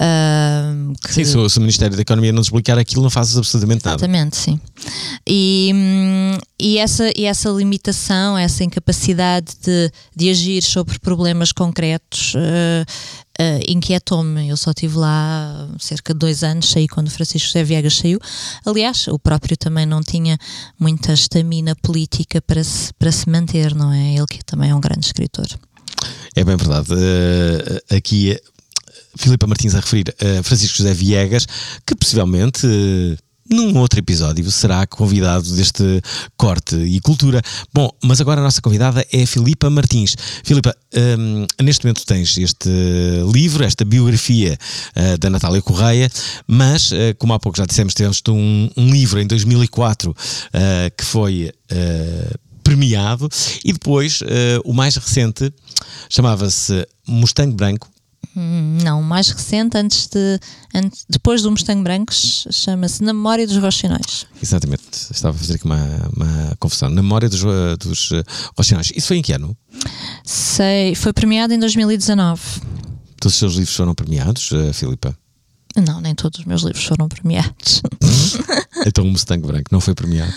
[0.00, 0.72] ah,
[1.02, 1.12] que- Uhum.
[1.12, 3.96] Sim, se, o- se o Ministério da Economia não desbloquear aquilo, não fazes absolutamente nada.
[3.98, 4.58] Exatamente, sim.
[5.28, 12.32] E, hum, e, essa, e essa limitação, essa incapacidade de, de agir sobre problemas concretos
[12.36, 12.84] eh,
[13.38, 14.48] eh, inquietou-me.
[14.48, 18.18] Eu só estive lá cerca de dois anos, saí quando Francisco José Viegas saiu.
[18.66, 20.36] Aliás, o próprio também não tinha
[20.78, 24.14] muita estamina política para se, para se manter, não é?
[24.14, 25.46] Ele que também é um grande escritor.
[26.34, 26.88] É bem verdade.
[26.92, 28.42] Eh, aqui, eh,
[29.16, 31.46] Filipa Martins a referir a Francisco José Viegas,
[31.86, 32.66] que possivelmente.
[33.50, 36.02] Num outro episódio será convidado deste
[36.36, 37.40] corte e cultura.
[37.72, 40.16] Bom, mas agora a nossa convidada é Filipa Martins.
[40.44, 40.74] Filipa,
[41.18, 42.68] hum, neste momento tens este
[43.32, 44.58] livro, esta biografia
[44.94, 46.10] eh, da Natália Correia,
[46.46, 50.14] mas, eh, como há pouco já dissemos, tivemos um, um livro em 2004
[50.52, 51.50] eh, que foi
[52.62, 53.28] premiado
[53.64, 54.20] e depois
[54.64, 55.52] o mais recente
[56.10, 57.88] chamava-se Mustang Branco
[58.84, 60.38] Não, mais recente, antes de,
[60.74, 64.26] antes, depois do Mustang Branco, ch- chama-se Na Memória dos Roxinóis.
[64.40, 64.82] Exatamente.
[65.10, 66.88] Estava a fazer aqui uma, uma confusão.
[66.90, 68.10] Na memória dos, eh, dos
[68.56, 68.92] Roxinóis.
[68.94, 69.56] Isso foi em que ano?
[70.24, 72.40] Sei, foi premiado em 2019.
[73.20, 75.16] Todos os seus livros foram premiados, uh, Filipa?
[75.76, 77.82] Não, nem todos os meus livros foram premiados.
[78.86, 80.32] Então o Mustang Branco não foi premiado.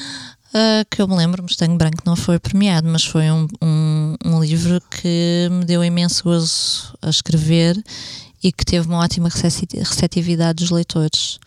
[0.53, 4.43] Ah, que eu me lembro, Mustang Branco não foi premiado, mas foi um, um, um
[4.43, 7.81] livro que me deu imenso gozo a escrever
[8.43, 11.39] e que teve uma ótima receptividade dos leitores.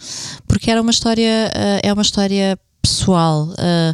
[0.47, 3.53] Porque era uma história, ah, é uma história pessoal.
[3.59, 3.93] Ah,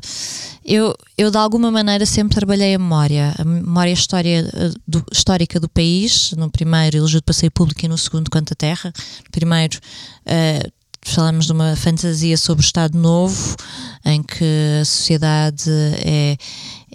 [0.64, 3.34] eu, eu, de alguma maneira, sempre trabalhei a memória.
[3.38, 7.88] A memória história, ah, do- histórica do país, no primeiro, Elogio de Passeio Público, e
[7.88, 8.92] no segundo, Quanto a Terra.
[9.32, 9.80] Primeiro,
[10.26, 10.70] ah,
[11.02, 13.56] falamos de uma fantasia sobre o Estado Novo,
[14.04, 14.44] em que
[14.80, 15.70] a sociedade
[16.04, 16.36] é,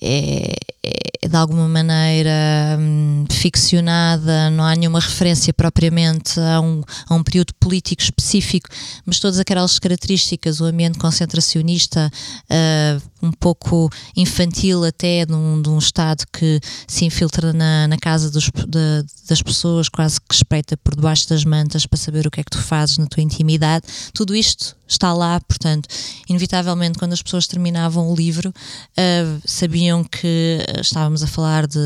[0.02, 0.54] é,
[0.86, 2.32] é, de alguma maneira
[2.80, 8.70] hum, ficcionada, não há nenhuma referência propriamente a um, a um período político específico,
[9.06, 12.10] mas todas aquelas características, o ambiente concentracionista,
[12.50, 17.98] ah, um pouco infantil até, de um, de um Estado que se infiltra na, na
[17.98, 22.32] casa dos- da- das pessoas, quase que espreita por debaixo das mantas para saber o
[22.32, 25.88] que é que tu fazes na tua intimidade, tudo isto está lá, portanto,
[26.30, 28.54] inevitavelmente quando as pessoas terminavam o livro
[28.96, 31.78] ah, sabiam que estávamos a falar de,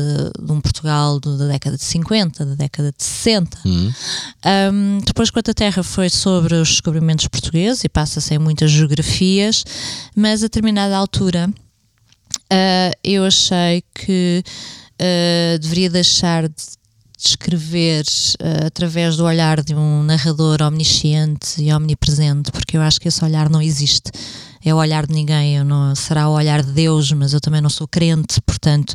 [0.42, 3.58] de um Portugal do- da década de 50, da década de 60.
[3.64, 9.64] Um, depois, quanto a Terra foi sobre os descobrimentos portugueses e passa-se em muitas geografias,
[10.16, 11.50] mas a determinada altura
[12.50, 14.42] ah, eu achei que
[15.00, 16.54] ah, deveria deixar de
[17.22, 18.04] descrever
[18.40, 23.24] ah, através do olhar de um narrador omnisciente e omnipresente, porque eu acho que esse
[23.24, 24.10] olhar não existe.
[24.64, 27.60] É o olhar de ninguém, eu não, será o olhar de Deus, mas eu também
[27.60, 28.94] não sou crente, portanto,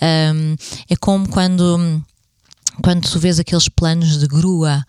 [0.00, 0.54] ahm,
[0.88, 2.02] é como quando
[2.82, 4.84] quando tu vês aqueles planos de grua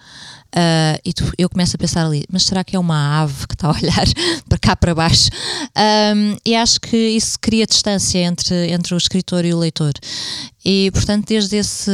[0.56, 3.54] ah, e tu- eu começo a pensar ali, mas será que é uma ave que
[3.54, 4.06] está a olhar
[4.50, 5.30] para cá para baixo?
[5.76, 9.94] Ahm, e acho que isso cria distância entre, entre o escritor e o leitor.
[10.66, 11.92] E portanto, desde, esse,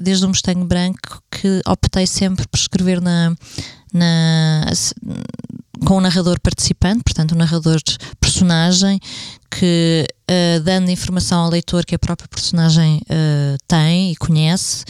[0.00, 3.34] desde o Mustang Branco, que optei sempre por escrever na,
[3.92, 4.66] na,
[5.84, 7.80] com um narrador participante, portanto, um narrador
[8.20, 9.00] personagem
[9.50, 14.84] que, uh, dando informação ao leitor que a própria personagem uh, tem e conhece,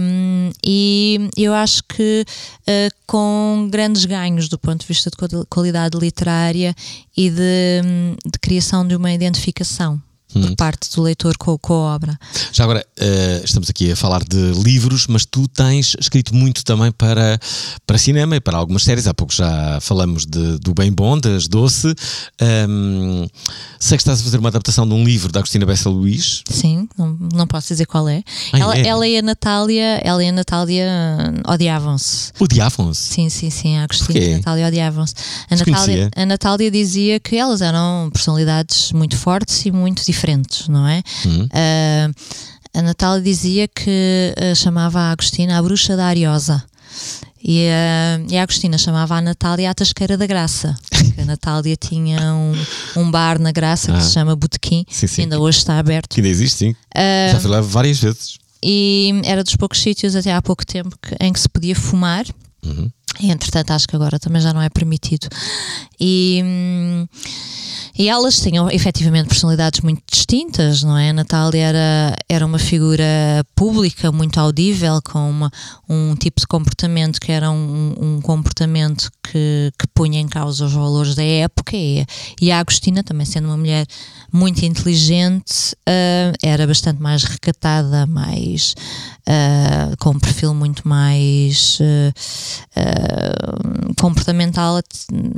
[0.00, 2.24] um, e eu acho que
[2.60, 6.74] uh, com grandes ganhos do ponto de vista de quali- qualidade literária
[7.16, 7.82] e de,
[8.24, 10.00] de criação de uma identificação
[10.40, 12.18] por parte do leitor com, com a obra.
[12.52, 16.90] Já agora, eh, estamos aqui a falar de livros, mas tu tens escrito muito também
[16.92, 17.38] para,
[17.86, 19.06] para cinema e para algumas séries.
[19.06, 21.94] Há pouco já falamos de, do Bem Bom, das Doce.
[22.40, 23.26] Ahm,
[23.78, 26.42] sei que estás a fazer uma adaptação de um livro da Agostina Bessa Luís.
[26.48, 28.22] Sim, não, não posso dizer qual é.
[28.52, 28.86] Ah, ela, é?
[28.86, 32.32] ela e a Natália, ela e a Natália hum, odiavam-se.
[32.40, 33.00] Odiavam-se.
[33.00, 33.76] Sim, sim, sim.
[33.78, 35.14] A Agostina e a Natália odiavam-se.
[35.50, 40.23] A Natália, a Natália dizia que elas eram personalidades muito fortes e muito diferentes,
[40.68, 41.02] não é?
[41.26, 41.48] Hum.
[41.52, 42.10] Ah,
[42.74, 46.62] a Natália dizia que ah, chamava a Agostina a bruxa da Ariosa.
[47.46, 50.74] E a, e a Agostina chamava a Natália a Tasqueira da Graça.
[51.20, 52.52] A Natália tinha um,
[53.02, 54.00] um bar na Graça que Ah.
[54.00, 55.14] se chama Botequim, Sim, sim.
[55.14, 56.14] que ainda hoje está aberto.
[56.14, 56.74] Que ainda existe, sim.
[56.94, 58.38] Ah, Já fui lá várias vezes.
[58.62, 62.24] e era dos poucos sítios até há pouco tempo que- em que se podia fumar.
[62.64, 62.90] Uhum.
[63.20, 65.28] Entretanto, acho que agora também já não é permitido.
[66.00, 67.06] E, hum,
[67.96, 71.10] e elas tinham efetivamente personalidades muito distintas, não é?
[71.10, 73.04] A Natália era, era uma figura
[73.54, 75.50] pública, muito audível, com uma,
[75.88, 80.72] um tipo de comportamento que era um, um comportamento que, que punha em causa os
[80.72, 81.76] valores da época.
[81.76, 82.04] E,
[82.40, 83.86] e a Agostina, também sendo uma mulher
[84.32, 88.74] muito inteligente, ah, era bastante mais recatada, mais
[89.24, 92.12] ah, com um perfil muito mais ah,
[93.04, 94.80] ah, comportamental,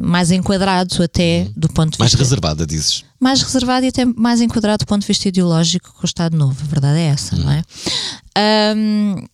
[0.00, 3.04] mais enquadrado até do ponto de Mais vista reservada, dizes.
[3.20, 6.56] mais reservado e até mais enquadrado do ponto de vista ideológico com o Estado Novo,
[6.62, 7.62] a verdade é essa, não é?
[8.36, 9.24] Ahm,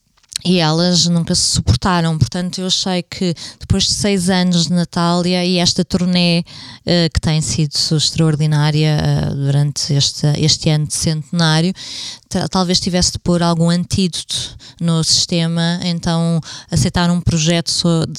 [0.45, 5.45] e elas nunca se suportaram, portanto eu achei que depois de seis anos de Natália
[5.45, 6.42] e esta turnê
[6.85, 11.73] eh, que tem sido extraordinária eh, durante este, este ano de centenário,
[12.51, 16.40] talvez tivesse de pôr algum antídoto no sistema, então
[16.71, 17.73] aceitar um projeto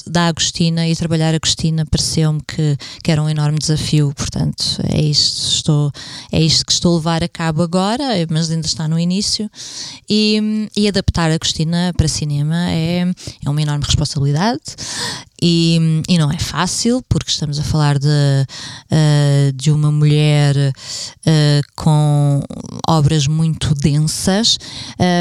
[0.06, 5.00] da Agostina e trabalhar a Agostina pareceu-me que, que era um enorme desafio, portanto é
[5.00, 5.92] isto, estou,
[6.32, 9.50] é isto que estou a levar a cabo agora, mas ainda está no início.
[10.08, 13.06] E, e adaptar a Agostina para cinema é,
[13.44, 14.60] é uma enorme responsabilidade
[15.46, 21.60] E, e não é fácil, porque estamos a falar de, uh, de uma mulher uh,
[21.76, 22.42] com
[22.88, 24.56] obras muito densas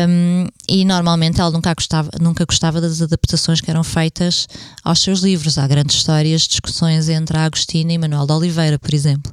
[0.07, 4.47] um, e normalmente ela nunca gostava, nunca gostava das adaptações que eram feitas
[4.81, 5.57] aos seus livros.
[5.57, 9.29] Há grandes histórias, discussões entre a Agostina e Manuel de Oliveira, por exemplo.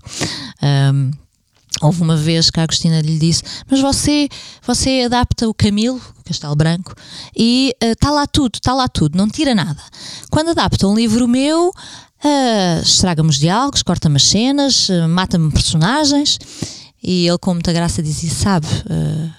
[0.61, 1.12] Um,
[1.80, 4.28] Houve uma vez que a Agostina lhe disse: Mas você,
[4.66, 6.94] você adapta o Camilo, Castelo Branco,
[7.36, 9.80] e está uh, lá tudo, está lá tudo, não tira nada.
[10.30, 16.38] Quando adapta um livro meu, uh, estraga-me os diálogos, corta-me as cenas, uh, mata-me personagens.
[17.02, 18.66] E ele, com muita graça, dizia: Sabe,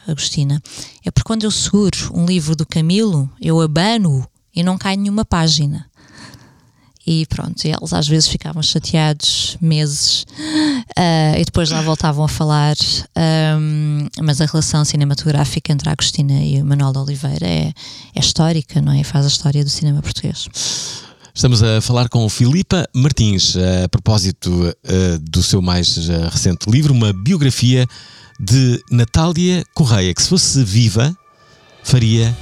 [0.08, 0.60] Agostina,
[1.06, 5.24] é porque quando eu seguro um livro do Camilo, eu abano e não cai nenhuma
[5.24, 5.86] página.
[7.06, 10.24] E pronto, eles às vezes ficavam chateados meses
[10.98, 12.76] uh, e depois lá voltavam a falar.
[13.58, 17.74] Um, mas a relação cinematográfica entre a Agostina e o Manuel de Oliveira é,
[18.16, 19.04] é histórica, não é?
[19.04, 20.48] Faz a história do cinema português.
[21.34, 26.94] Estamos a falar com Filipa Martins a propósito uh, do seu mais uh, recente livro,
[26.94, 27.88] uma biografia
[28.40, 31.16] de Natália Correia, que se fosse viva
[31.84, 32.36] faria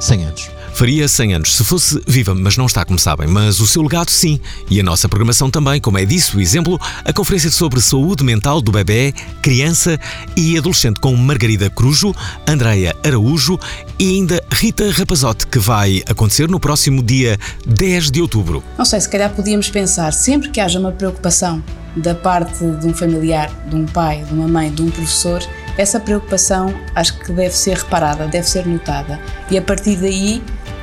[0.00, 0.57] 100 anos.
[0.78, 3.26] Faria 100 anos se fosse viva, mas não está, como sabem.
[3.26, 4.38] Mas o seu legado, sim.
[4.70, 8.60] E a nossa programação também, como é disso o exemplo, a conferência sobre saúde mental
[8.60, 9.12] do bebê,
[9.42, 9.98] criança
[10.36, 12.14] e adolescente com Margarida Crujo,
[12.46, 13.58] Andreia Araújo
[13.98, 18.62] e ainda Rita Rapazote, que vai acontecer no próximo dia 10 de outubro.
[18.78, 21.60] Não sei, se calhar podíamos pensar, sempre que haja uma preocupação
[21.96, 25.42] da parte de um familiar, de um pai, de uma mãe, de um professor,
[25.76, 29.18] essa preocupação acho que deve ser reparada, deve ser notada.
[29.50, 30.40] E a partir daí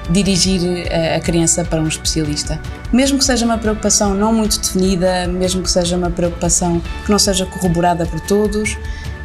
[0.10, 0.62] dirigir
[1.16, 2.60] a criança para um especialista.
[2.92, 7.20] Mesmo que seja uma preocupação não muito definida, mesmo que seja uma preocupação que não
[7.20, 8.78] seja corroborada por todos,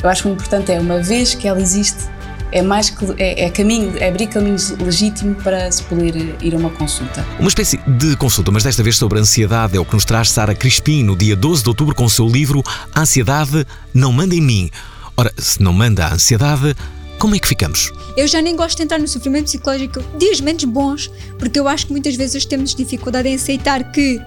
[0.03, 2.09] eu acho que o importante é, uma vez que ela existe,
[2.53, 6.59] é mais que é, é, caminho, é abrir caminhos legítimo para se poder ir a
[6.59, 7.25] uma consulta.
[7.39, 10.31] Uma espécie de consulta, mas desta vez sobre a ansiedade, é o que nos traz
[10.31, 12.63] Sara Crispim no dia 12 de outubro com o seu livro
[12.95, 14.71] A Ansiedade Não Manda em Mim.
[15.17, 16.75] Ora, se não manda a ansiedade,
[17.21, 17.93] como é que ficamos?
[18.17, 21.87] Eu já nem gosto de entrar no sofrimento psicológico dias menos bons, porque eu acho
[21.87, 24.19] que muitas vezes temos dificuldade em aceitar que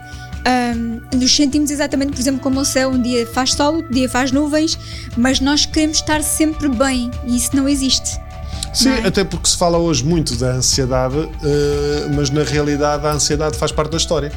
[0.46, 4.08] um, nos sentimos exatamente, por exemplo, como o céu, um dia faz sol, outro dia
[4.08, 4.78] faz nuvens,
[5.18, 8.22] mas nós queremos estar sempre bem e isso não existe.
[8.72, 9.08] Sim, não é?
[9.08, 11.30] até porque se fala hoje muito da ansiedade, uh,
[12.16, 14.32] mas na realidade a ansiedade faz parte da história.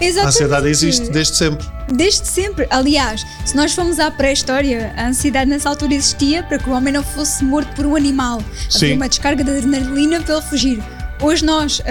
[0.00, 0.18] Exatamente.
[0.18, 1.66] A ansiedade existe desde sempre.
[1.92, 2.66] Desde sempre.
[2.70, 6.92] Aliás, se nós formos à pré-história, a ansiedade nessa altura existia para que o homem
[6.92, 8.42] não fosse morto por um animal.
[8.68, 8.86] Sim.
[8.86, 10.82] Havia uma descarga de adrenalina para ele fugir.
[11.20, 11.82] Hoje nós uh,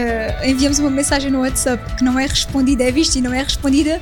[0.43, 4.01] enviamos uma mensagem no WhatsApp que não é respondida, é vista e não é respondida,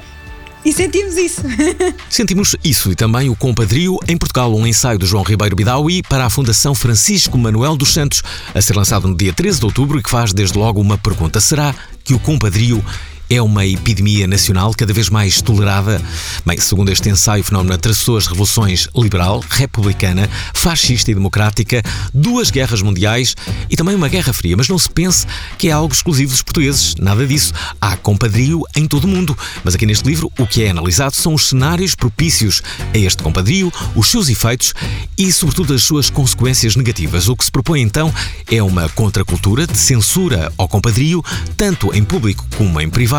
[0.67, 1.41] e sentimos isso.
[2.09, 6.25] sentimos isso e também o Compadrio em Portugal, um ensaio do João Ribeiro Bidawi para
[6.25, 8.21] a Fundação Francisco Manuel dos Santos,
[8.53, 11.39] a ser lançado no dia 13 de outubro e que faz desde logo uma pergunta:
[11.39, 12.83] será que o Compadrio
[13.29, 16.01] é uma epidemia nacional cada vez mais tolerada.
[16.45, 22.49] Bem, segundo este ensaio, o fenómeno atravessou as revoluções liberal, republicana, fascista e democrática, duas
[22.49, 23.35] guerras mundiais
[23.69, 24.55] e também uma guerra fria.
[24.55, 26.95] Mas não se pense que é algo exclusivo dos portugueses.
[26.95, 27.53] Nada disso.
[27.81, 29.37] Há compadrio em todo o mundo.
[29.63, 32.61] Mas aqui neste livro, o que é analisado são os cenários propícios
[32.93, 34.73] a este compadrio, os seus efeitos
[35.17, 37.27] e, sobretudo, as suas consequências negativas.
[37.27, 38.13] O que se propõe então
[38.49, 41.23] é uma contracultura de censura ao compadrio,
[41.57, 43.16] tanto em público como em privado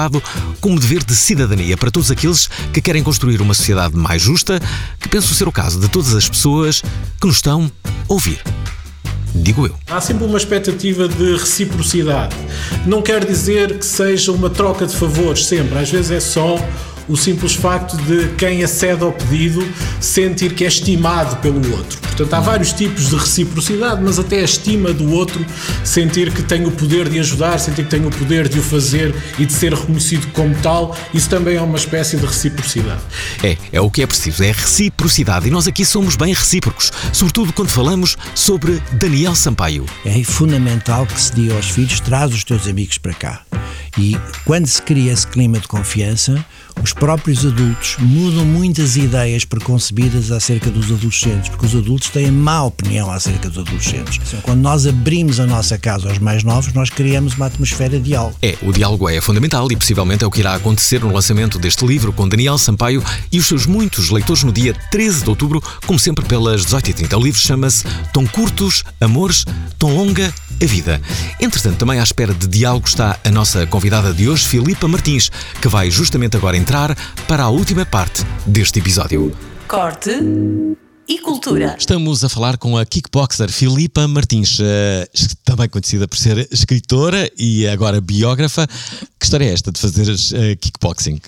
[0.60, 4.60] como dever de cidadania para todos aqueles que querem construir uma sociedade mais justa,
[5.00, 6.82] que penso ser o caso de todas as pessoas
[7.20, 8.40] que nos estão a ouvir.
[9.34, 9.74] Digo eu.
[9.88, 12.34] Há sempre uma expectativa de reciprocidade.
[12.86, 15.78] Não quer dizer que seja uma troca de favores, sempre.
[15.78, 16.56] Às vezes é só
[17.08, 19.66] o simples facto de quem acede ao pedido
[20.00, 21.98] sentir que é estimado pelo outro.
[22.00, 25.44] Portanto, há vários tipos de reciprocidade, mas até a estima do outro,
[25.84, 29.14] sentir que tem o poder de ajudar, sentir que tem o poder de o fazer
[29.38, 33.00] e de ser reconhecido como tal, isso também é uma espécie de reciprocidade.
[33.42, 35.46] É, é o que é preciso, é reciprocidade.
[35.46, 39.86] E nós aqui somos bem recíprocos, sobretudo quando falamos sobre Daniel Sampaio.
[40.04, 43.42] É fundamental que se diga aos filhos: traz os teus amigos para cá.
[43.96, 46.44] E quando se cria esse clima de confiança,
[46.82, 52.64] os próprios adultos mudam muitas ideias preconcebidas acerca dos adolescentes, porque os adultos têm má
[52.64, 54.20] opinião acerca dos adolescentes.
[54.42, 58.36] Quando nós abrimos a nossa casa aos mais novos, nós criamos uma atmosfera de diálogo.
[58.42, 61.84] É, o diálogo é fundamental e possivelmente é o que irá acontecer no lançamento deste
[61.86, 65.98] livro com Daniel Sampaio e os seus muitos leitores no dia 13 de outubro, como
[65.98, 67.16] sempre pelas 18h30.
[67.16, 69.44] O livro chama-se Tão Curtos, Amores,
[69.78, 71.00] Tão Longa a Vida.
[71.40, 75.68] Entretanto, também à espera de diálogo está a nossa convidada de hoje, Filipa Martins, que
[75.68, 76.94] vai justamente agora entrar
[77.26, 79.34] para a última parte deste episódio.
[79.66, 80.10] Corte
[81.08, 81.74] e cultura.
[81.78, 85.08] Estamos a falar com a kickboxer Filipa Martins, eh,
[85.46, 88.66] também conhecida por ser escritora e agora biógrafa.
[89.18, 91.18] Que história é esta de fazer uh, kickboxing?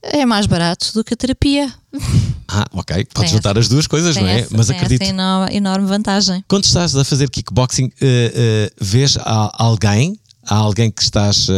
[0.00, 1.72] É mais barato do que a terapia.
[2.46, 3.06] Ah, ok.
[3.06, 4.40] Podes juntar as duas coisas, não é?
[4.40, 5.02] Essa, Mas acredito.
[5.02, 6.44] Essa enorme, enorme vantagem.
[6.46, 9.16] Quando estás a fazer kickboxing, uh, uh, vês
[9.54, 11.48] alguém, há alguém que estás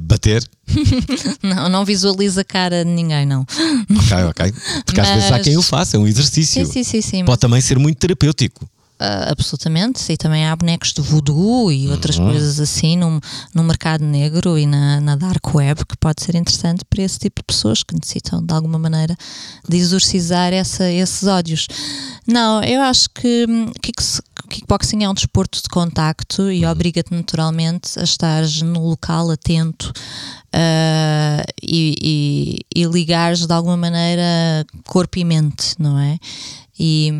[0.00, 0.48] bater?
[1.42, 3.42] não, não visualizo a cara de ninguém, não.
[3.42, 4.54] Ok, ok.
[4.84, 6.64] Porque às vezes há quem o faça, é um exercício.
[6.64, 7.00] Sim, sim, sim.
[7.00, 7.38] sim Pode mas...
[7.38, 8.64] também ser muito terapêutico.
[9.02, 12.30] Uh, absolutamente, e também há bonecos de voodoo e outras uhum.
[12.30, 13.20] coisas assim no,
[13.52, 17.40] no mercado negro e na, na dark web que pode ser interessante para esse tipo
[17.40, 19.16] de pessoas que necessitam de alguma maneira
[19.68, 21.66] de exorcizar essa, esses ódios.
[22.28, 23.72] Não, eu acho que hum,
[24.52, 26.70] kickboxing é um desporto de contacto e uhum.
[26.70, 29.92] obriga-te naturalmente a estar no local atento
[30.54, 31.94] uh, e,
[32.74, 36.18] e, e ligares de alguma maneira corpo e mente, não é?
[36.78, 37.10] E.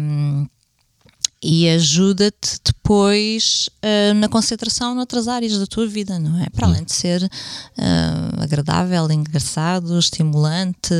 [1.45, 6.49] E ajuda-te depois uh, na concentração noutras áreas da tua vida, não é?
[6.51, 10.95] Para além de ser uh, agradável, engraçado, estimulante.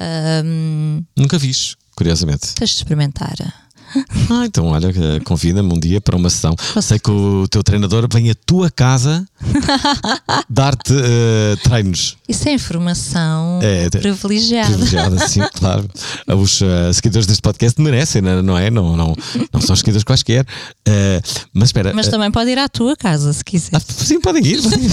[0.00, 2.54] Uh, Nunca vis, curiosamente.
[2.54, 3.36] Tens de experimentar.
[4.30, 4.92] Ah, então olha,
[5.24, 6.54] convida-me um dia para uma sessão.
[6.80, 9.26] Sei que o teu treinador vem à tua casa
[10.48, 12.16] dar-te uh, treinos.
[12.28, 14.68] Isso é informação é, privilegiada.
[14.68, 15.88] Privilegiada, sim, claro.
[16.28, 18.70] Os uh, seguidores deste podcast merecem, não é?
[18.70, 19.14] Não, não,
[19.52, 20.46] não são seguidores quaisquer.
[20.88, 21.92] Uh, mas espera.
[21.94, 23.70] Mas também pode ir à tua casa se quiser.
[23.76, 24.62] Ah, sim, podem ir.
[24.62, 24.92] Podem ir,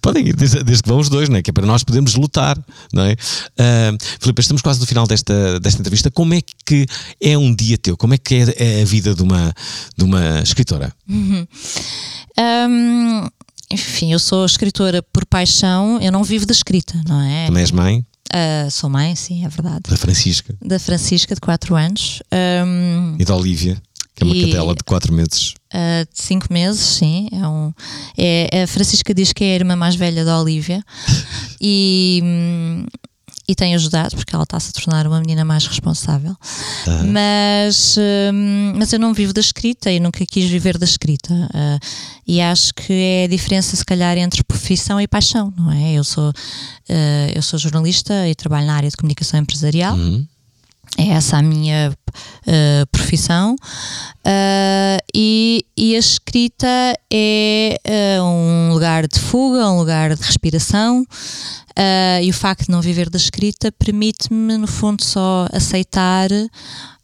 [0.00, 1.42] podem ir desde, desde, que vão os dois, não é?
[1.42, 2.58] Que é para nós podermos lutar,
[2.92, 3.12] não é?
[3.12, 6.10] Uh, Filipe, estamos quase no final desta, desta entrevista.
[6.10, 6.86] Como é que
[7.20, 7.96] é um dia teu?
[7.96, 9.54] Como é que é, é a vida de uma,
[9.96, 10.92] de uma escritora?
[11.08, 11.46] Uhum.
[12.40, 13.28] Um,
[13.70, 17.46] enfim, eu sou escritora por paixão, eu não vivo da escrita, não é?
[17.46, 18.04] Também és mãe?
[18.32, 19.82] Uh, sou mãe, sim, é verdade.
[19.88, 20.54] Da Francisca.
[20.64, 22.22] Da Francisca, de 4 anos.
[22.32, 23.80] Um, e da Olivia,
[24.14, 25.54] que é uma e, cadela de 4 meses.
[25.74, 27.28] Uh, de 5 meses, sim.
[27.32, 27.72] É um,
[28.16, 30.82] é, a Francisca diz que é a irmã mais velha da Olivia.
[31.60, 32.22] e,
[33.50, 36.36] e tem ajudado porque ela está-se a tornar uma menina mais responsável.
[37.12, 37.96] Mas,
[38.32, 41.34] hum, mas eu não vivo da escrita e nunca quis viver da escrita.
[41.34, 41.86] Uh,
[42.26, 45.94] e acho que é a diferença, se calhar, entre profissão e paixão, não é?
[45.94, 49.96] Eu sou, uh, eu sou jornalista e trabalho na área de comunicação empresarial.
[49.96, 50.24] Uhum.
[50.98, 53.54] É essa a minha uh, profissão.
[54.26, 56.66] Uh, e, e, a escrita
[57.12, 57.78] é
[58.18, 61.06] uh, um lugar de fuga, um lugar de respiração.
[62.22, 66.28] e o facto de não viver da escrita permite-me, no fundo, só aceitar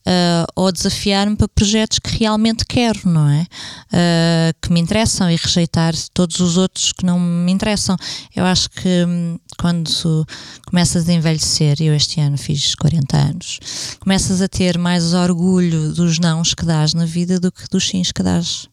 [0.06, 3.42] uh, ou desafiar-me para projetos que realmente quero, não é?
[3.42, 7.96] Uh, que me interessam e rejeitar todos os outros que não me interessam.
[8.34, 10.26] Eu acho que hum, quando
[10.66, 13.58] começas a envelhecer, eu este ano fiz 40 anos,
[14.00, 18.12] começas a ter mais orgulho dos nãos que dás na vida do que dos sims
[18.12, 18.68] que dás.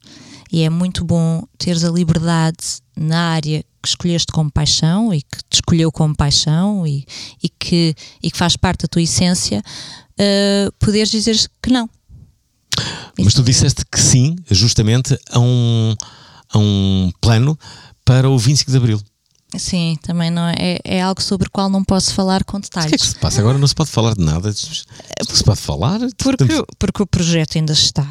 [0.51, 2.57] E é muito bom teres a liberdade
[2.95, 7.05] na área que escolheste como paixão e que te escolheu como paixão e,
[7.41, 9.63] e, que, e que faz parte da tua essência,
[10.20, 11.89] uh, poderes dizer que não.
[13.18, 15.95] Mas tu disseste que sim, justamente, a um,
[16.51, 17.57] a um plano
[18.03, 19.01] para o 25 de Abril.
[19.57, 22.88] Sim, também não é, é algo sobre o qual não posso falar com detalhes.
[22.88, 23.39] O que é que se passa?
[23.39, 24.51] Agora não se pode falar de nada.
[24.51, 25.99] Se pode falar?
[26.18, 28.07] Porque, porque o projeto ainda está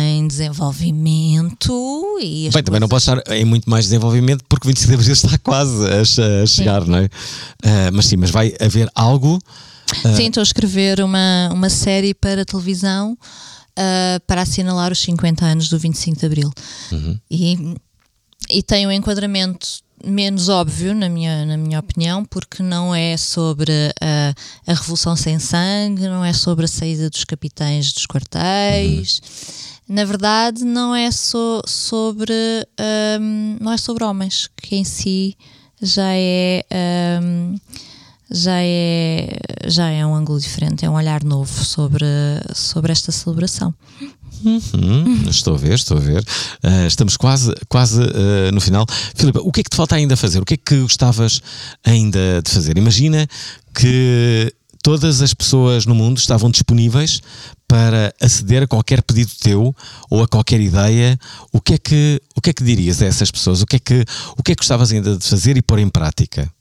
[0.00, 2.48] em desenvolvimento e.
[2.52, 5.38] Bem, também não pode estar em muito mais desenvolvimento porque o 25 de Abril está
[5.38, 6.90] quase a, chegar, sim.
[6.90, 7.04] não é?
[7.06, 9.40] Uh, mas sim, mas vai haver algo.
[10.16, 15.68] Sim, estou a escrever uma, uma série para televisão uh, para assinalar os 50 anos
[15.68, 16.52] do 25 de Abril.
[16.92, 17.18] Uhum.
[17.30, 17.76] E,
[18.50, 23.72] e tem um enquadramento menos óbvio, na minha, na minha opinião, porque não é sobre
[24.00, 24.34] a,
[24.66, 29.20] a Revolução Sem Sangue, não é sobre a saída dos capitães dos quartéis.
[29.88, 29.96] Uhum.
[29.96, 32.32] Na verdade, não é so, sobre
[33.20, 35.36] um, não é sobre homens, que em si
[35.80, 36.64] já é
[37.22, 37.56] um,
[38.30, 39.36] já é,
[39.68, 42.06] já é um ângulo diferente, é um olhar novo sobre,
[42.54, 43.74] sobre esta celebração.
[44.44, 46.20] Uhum, estou a ver, estou a ver.
[46.62, 48.86] Uh, estamos quase, quase uh, no final.
[49.14, 50.40] Filipe, o que é que te falta ainda fazer?
[50.40, 51.40] O que é que gostavas
[51.82, 52.76] ainda de fazer?
[52.76, 53.26] Imagina
[53.74, 54.52] que
[54.82, 57.22] todas as pessoas no mundo estavam disponíveis
[57.66, 59.74] para aceder a qualquer pedido teu
[60.10, 61.18] ou a qualquer ideia.
[61.50, 63.62] O que é que, o que, é que dirias a essas pessoas?
[63.62, 64.04] O que, é que,
[64.36, 66.52] o que é que gostavas ainda de fazer e pôr em prática?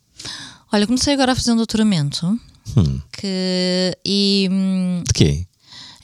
[0.72, 2.40] Olha, comecei agora a fazer um doutoramento.
[2.76, 3.02] Hum.
[3.12, 5.46] Que, e, hum, de quê?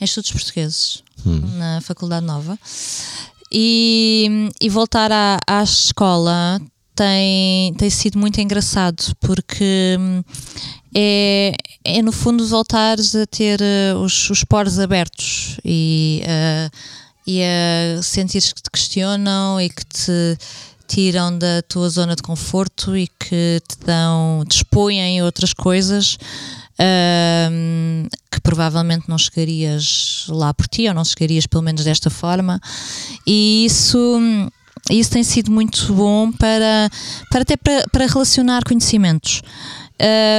[0.00, 1.40] Em estudos portugueses, hum.
[1.58, 2.58] na Faculdade Nova.
[3.52, 6.60] E, e voltar à, à escola
[6.94, 10.22] tem, tem sido muito engraçado porque hum,
[10.94, 16.76] é, é no fundo voltares a ter uh, os, os poros abertos e, uh,
[17.26, 20.38] e a sentir que te questionam e que te
[20.90, 26.18] tiram da tua zona de conforto e que te dão, te expõem outras coisas
[26.74, 32.60] uh, que provavelmente não chegarias lá por ti ou não chegarias pelo menos desta forma
[33.24, 34.18] e isso
[34.90, 36.90] isso tem sido muito bom para,
[37.30, 39.42] para até para, para relacionar conhecimentos.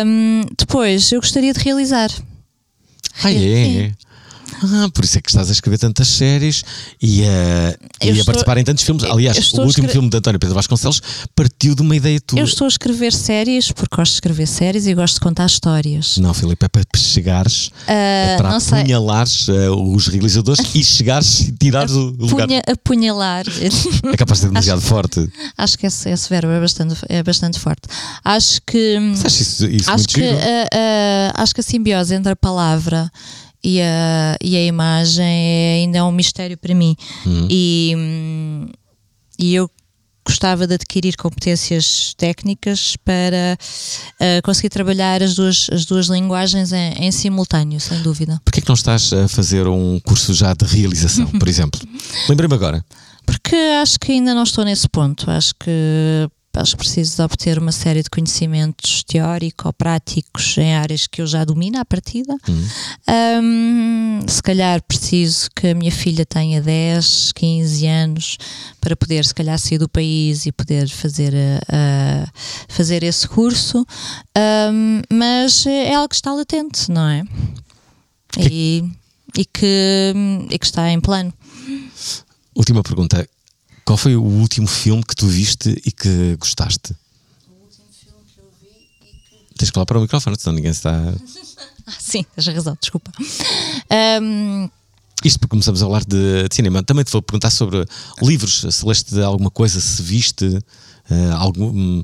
[0.06, 2.10] Um, depois, eu gostaria de realizar.
[3.24, 3.91] Ah, é?
[4.64, 6.64] Ah, por isso é que estás a escrever tantas séries
[7.02, 9.04] e a, e a participar em tantos filmes.
[9.04, 11.02] Aliás, o último filme de António Pedro Vasconcelos
[11.36, 12.39] partiu de uma ideia tua.
[12.39, 16.18] Eu estou a escrever séries porque gosto de escrever séries e gosto de contar histórias.
[16.18, 21.52] Não, Filipe, é para chegares, uh, é para apunhalares uh, os realizadores e chegares e
[21.52, 22.47] tirares o lugar.
[22.68, 23.45] Apunhalar.
[24.12, 25.30] É capaz de ser demasiado acho, forte.
[25.58, 27.88] Acho que esse, esse verbo é bastante, é bastante forte.
[28.24, 28.97] Acho que.
[29.24, 33.12] Acho isso, isso acho, que, uh, acho que a simbiose entre a palavra
[33.64, 36.95] e a, e a imagem é ainda é um mistério para mim.
[37.26, 37.47] Uhum.
[37.49, 37.95] E,
[39.39, 39.70] e eu
[40.26, 46.93] gostava de adquirir competências técnicas para uh, conseguir trabalhar as duas, as duas linguagens em,
[46.93, 48.39] em simultâneo, sem dúvida.
[48.45, 51.80] Porquê que não estás a fazer um curso já de realização, por exemplo?
[52.30, 52.86] Lembrei-me agora.
[53.26, 55.30] Porque acho que ainda não estou nesse ponto.
[55.30, 61.45] Acho que que preciso obter uma série de conhecimentos teórico-práticos em áreas que eu já
[61.45, 62.36] domino à partida.
[62.47, 62.68] Uhum.
[63.41, 68.38] Um, se calhar preciso que a minha filha tenha 10, 15 anos
[68.82, 72.32] para poder, se calhar, sair do país e poder fazer, uh,
[72.68, 73.86] fazer esse curso,
[74.38, 77.24] um, mas é algo que está latente, não é?
[78.38, 78.84] E,
[79.38, 80.14] e, que,
[80.49, 81.34] e que está em plano.
[82.54, 83.28] Última pergunta
[83.92, 86.96] qual foi o último filme que tu viste e que gostaste?
[87.46, 89.56] O último filme que eu vi e que.
[89.58, 91.14] Tens que falar para o microfone, senão ninguém está.
[91.86, 93.12] ah, sim, tens razão, desculpa.
[94.22, 94.70] Um...
[95.26, 96.82] Isto porque começamos a falar de, de, cinema.
[96.82, 97.86] Também te vou perguntar sobre
[98.22, 102.02] livros, se leste alguma coisa, se viste uh, algum.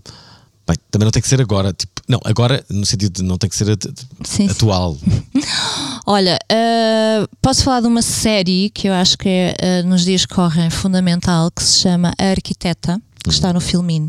[0.68, 1.72] Bem, também não tem que ser agora.
[1.72, 3.78] Tipo, não, agora no sentido de não tem que ser
[4.26, 4.96] sim, atual.
[4.96, 5.24] Sim.
[6.10, 10.26] Olha, uh, posso falar de uma série que eu acho que é uh, nos dias
[10.26, 14.08] que correm fundamental, que se chama A Arquiteta, que está no Filmin.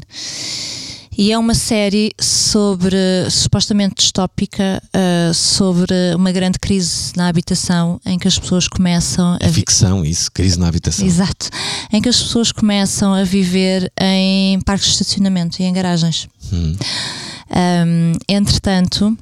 [1.18, 2.96] E é uma série sobre,
[3.28, 9.38] supostamente distópica, uh, sobre uma grande crise na habitação, em que as pessoas começam a.
[9.40, 11.04] É ficção, isso, crise na habitação.
[11.04, 11.50] Exato.
[11.92, 16.28] Em que as pessoas começam a viver em parques de estacionamento e em garagens.
[16.52, 16.76] Hum.
[17.50, 19.18] Um, entretanto,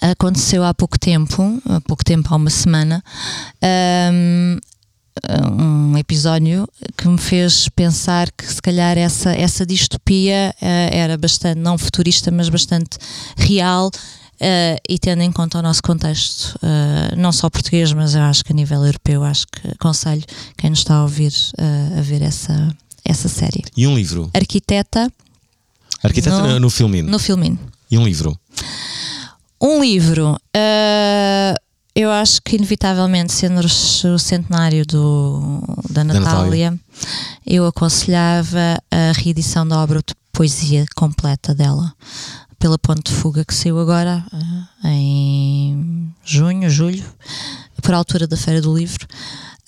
[0.00, 3.02] aconteceu há pouco tempo, há pouco tempo, há uma semana,
[3.62, 4.58] um,
[5.92, 11.58] um episódio que me fez pensar que se calhar essa, essa distopia uh, era bastante,
[11.58, 12.98] não futurista, mas bastante
[13.36, 13.90] real.
[14.40, 18.44] Uh, e tendo em conta o nosso contexto, uh, não só português, mas eu acho
[18.44, 20.22] que a nível europeu, acho que aconselho
[20.56, 21.32] quem nos está a ouvir
[21.96, 22.72] a ver essa,
[23.04, 23.64] essa série.
[23.76, 24.30] E um livro?
[24.32, 25.10] Arquiteta
[26.02, 27.02] Arquiteta no, no Filmin.
[27.02, 27.58] No Filmin.
[27.90, 28.38] E um livro?
[29.60, 30.36] Um livro.
[30.56, 31.54] Uh,
[31.94, 36.78] eu acho que, inevitavelmente, sendo o centenário do, da Natália, da
[37.44, 41.92] eu aconselhava a reedição da obra de poesia completa dela,
[42.56, 47.04] pela Ponte de Fuga, que saiu agora uh, em junho, julho,
[47.82, 49.04] por altura da Feira do Livro.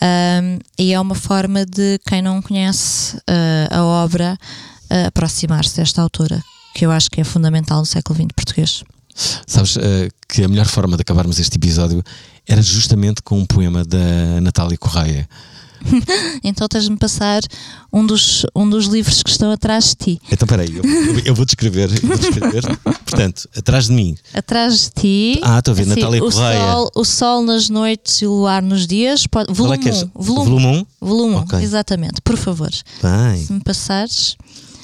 [0.01, 4.39] Um, e é uma forma de quem não conhece uh, a obra
[4.85, 6.41] uh, aproximar-se desta autora,
[6.75, 8.85] que eu acho que é fundamental no século XX português.
[9.47, 9.81] Sabes uh,
[10.29, 12.03] que a melhor forma de acabarmos este episódio
[12.47, 15.29] era justamente com um poema da Natália Correia.
[16.45, 17.41] então tens-me passar
[17.93, 20.23] um dos, um dos livros que estão atrás de ti.
[20.31, 20.83] Então peraí, eu,
[21.25, 22.63] eu vou descrever, vou descrever.
[23.05, 24.17] Portanto, atrás de mim.
[24.33, 25.41] Atrás de ti.
[25.43, 26.73] Ah, estou a ver, assim, Natália o Correia.
[26.73, 29.27] Sol, o sol nas noites e o luar nos dias.
[29.27, 29.89] Pode, volume 1.
[29.89, 30.45] É volume 1?
[30.45, 31.63] Volume 1, volume okay.
[31.63, 32.21] exatamente.
[32.23, 32.71] Por favor.
[33.03, 33.45] Bem.
[33.45, 34.37] Se me passares.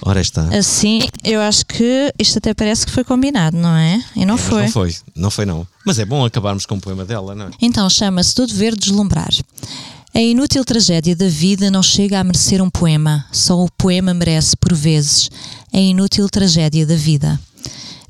[0.02, 0.42] Ora está.
[0.56, 4.02] Assim, eu acho que isto até parece que foi combinado, não é?
[4.14, 4.62] E não é, foi.
[4.62, 5.66] Não foi, não foi não.
[5.84, 7.50] Mas é bom acabarmos com o poema dela, não é?
[7.60, 9.30] Então chama-se Do Dever Deslumbrar.
[10.14, 14.56] A inútil tragédia da vida não chega a merecer um poema, só o poema merece,
[14.56, 15.30] por vezes,
[15.72, 17.38] a inútil tragédia da vida.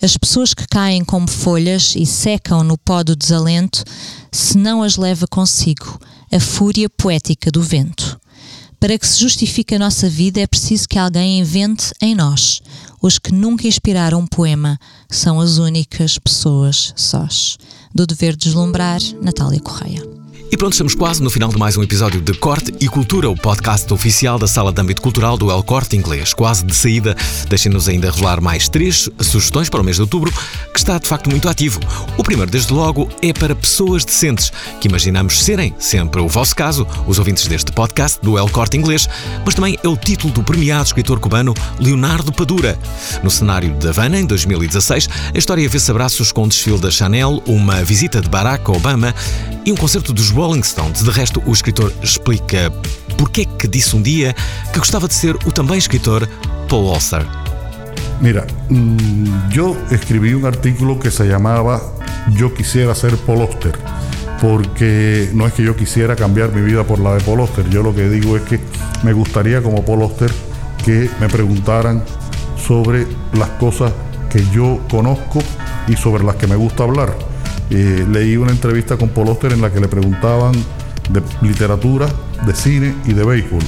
[0.01, 3.82] As pessoas que caem como folhas e secam no pó do desalento,
[4.30, 5.99] se não as leva consigo
[6.30, 8.20] a fúria poética do vento.
[8.79, 12.61] Para que se justifique a nossa vida é preciso que alguém invente em nós.
[13.01, 14.79] Os que nunca inspiraram um poema
[15.11, 17.57] são as únicas pessoas sós.
[17.95, 20.26] Do dever deslumbrar, Natália Correia.
[20.49, 23.34] E pronto, estamos quase no final de mais um episódio de Corte e Cultura, o
[23.34, 26.32] podcast oficial da Sala de Âmbito Cultural do El Corte Inglês.
[26.32, 27.16] Quase de saída,
[27.49, 30.32] deixem-nos ainda revelar mais três sugestões para o mês de outubro,
[30.72, 31.80] que está de facto muito ativo.
[32.16, 36.86] O primeiro, desde logo, é para pessoas decentes, que imaginamos serem sempre o vosso caso,
[37.09, 39.09] os ouvintes deste podcast do El Corte Inglês,
[39.44, 42.78] mas também é o título do premiado escritor cubano Leonardo Padura.
[43.20, 47.42] No cenário de Havana, em 2016, a história vê-se abraços com o desfile da Chanel,
[47.47, 49.12] uma visita de Barack Obama
[49.64, 51.03] e um concerto dos Rolling Stones.
[51.03, 52.70] De resto, o escritor explica
[53.16, 54.34] porque que disse um dia
[54.70, 56.28] que gostava de ser o também escritor
[56.68, 57.24] Paul Auster.
[58.20, 61.80] Mira, mm, yo escribí un artículo que se llamaba
[62.34, 63.72] Yo quisiera ser Paul Auster,
[64.39, 67.82] porque no es que yo quisiera cambiar mi vida por la de Paul Auster, yo
[67.82, 68.61] lo que digo es que
[69.05, 70.30] me gustaría como Paul Auster
[70.84, 72.05] que me preguntaran
[72.59, 73.91] sobre las cosas
[74.28, 75.43] que yo conozco
[75.89, 77.36] y sobre las que me gusta hablar.
[77.71, 80.53] Eh, leí una entrevista con Paul Auster en la que le preguntaban
[81.11, 82.09] de literatura,
[82.47, 83.62] de cine y de béisbol,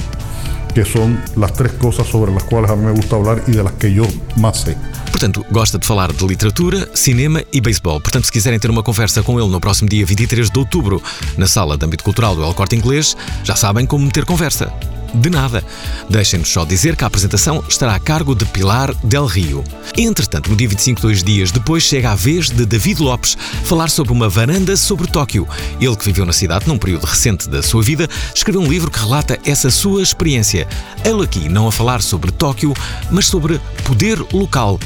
[0.73, 3.63] que son las tres cosas sobre las cuales a mí me gusta hablar y de
[3.63, 4.03] las que yo
[4.37, 4.77] más sé.
[5.11, 8.01] Portanto, gosta de falar de literatura, cinema e beisebol.
[8.01, 11.01] Portanto, se quiserem ter uma conversa com ele no próximo dia 23 de outubro,
[11.37, 14.71] na sala de âmbito cultural do El Corte Inglês, já sabem como meter conversa.
[15.13, 15.63] De nada.
[16.09, 19.63] Deixem-nos só dizer que a apresentação estará a cargo de Pilar Del Rio.
[19.97, 24.13] Entretanto, no dia 25, dois dias depois, chega a vez de David Lopes falar sobre
[24.13, 25.47] uma varanda sobre Tóquio.
[25.79, 28.99] Ele, que viveu na cidade num período recente da sua vida, escreveu um livro que
[28.99, 30.67] relata essa sua experiência.
[31.03, 32.73] Ele aqui não a falar sobre Tóquio,
[33.11, 34.79] mas sobre poder local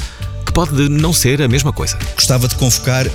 [0.54, 1.98] pode não ser a mesma coisa.
[2.14, 3.10] Gostava de convocar uh,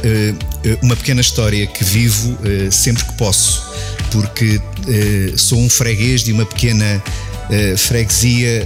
[0.83, 3.67] uma pequena história que vivo uh, sempre que posso
[4.11, 6.99] porque eh, sou um freguês de uma pequena
[7.77, 8.65] freguesia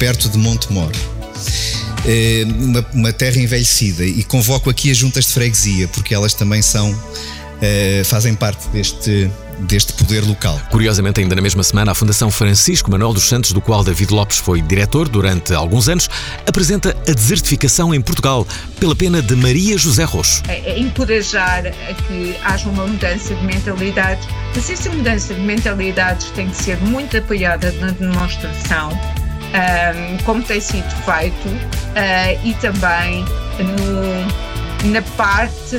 [0.00, 0.90] perto de Montemor.
[2.58, 6.92] Uma, uma, terra envelhecida e convoco aqui as juntas de freguesia porque elas também são
[8.04, 10.60] fazem parte deste deste poder local.
[10.70, 14.38] Curiosamente, ainda na mesma semana, a Fundação Francisco Manuel dos Santos, do qual David Lopes
[14.38, 16.08] foi diretor durante alguns anos,
[16.46, 18.46] apresenta a desertificação em Portugal
[18.78, 20.42] pela pena de Maria José Roxo.
[20.48, 26.30] É, é encorajar a que haja uma mudança de mentalidades, mas essa mudança de mentalidades
[26.30, 28.90] tem que ser muito apoiada na demonstração,
[30.24, 31.48] como tem sido feito,
[31.96, 33.24] ah, e também
[33.58, 34.49] no
[34.84, 35.78] na parte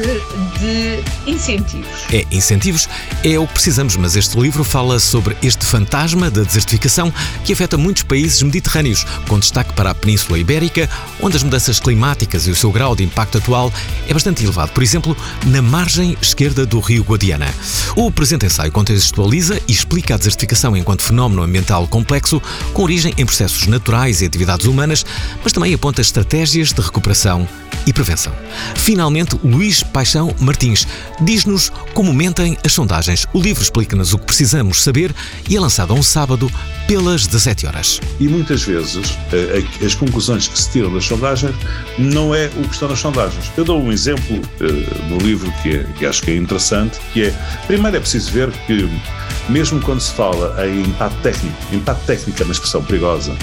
[0.59, 2.05] de incentivos.
[2.11, 2.87] É, incentivos
[3.23, 7.11] é o que precisamos, mas este livro fala sobre este fantasma da desertificação
[7.43, 10.89] que afeta muitos países mediterrâneos, com destaque para a Península Ibérica,
[11.19, 13.73] onde as mudanças climáticas e o seu grau de impacto atual
[14.07, 14.71] é bastante elevado.
[14.71, 17.53] Por exemplo, na margem esquerda do rio Guadiana.
[17.95, 22.41] O presente ensaio contextualiza e explica a desertificação enquanto fenómeno ambiental complexo,
[22.73, 25.05] com origem em processos naturais e atividades humanas,
[25.43, 27.47] mas também aponta estratégias de recuperação
[27.85, 28.33] e prevenção.
[28.75, 30.87] Finalmente, Luís Paixão Martins
[31.21, 33.25] diz-nos como mentem as sondagens.
[33.33, 35.13] O livro explica-nos o que precisamos saber
[35.49, 36.51] e é lançado a um sábado
[36.87, 38.01] pelas 17 horas.
[38.19, 41.55] E muitas vezes eh, as conclusões que se tiram das sondagens
[41.97, 43.51] não é o que está nas sondagens.
[43.55, 47.25] Eu dou um exemplo eh, no livro que, é, que acho que é interessante, que
[47.25, 47.33] é,
[47.67, 48.89] primeiro é preciso ver que
[49.49, 53.35] mesmo quando se fala em impacto técnico, impacto técnico é uma expressão perigosa,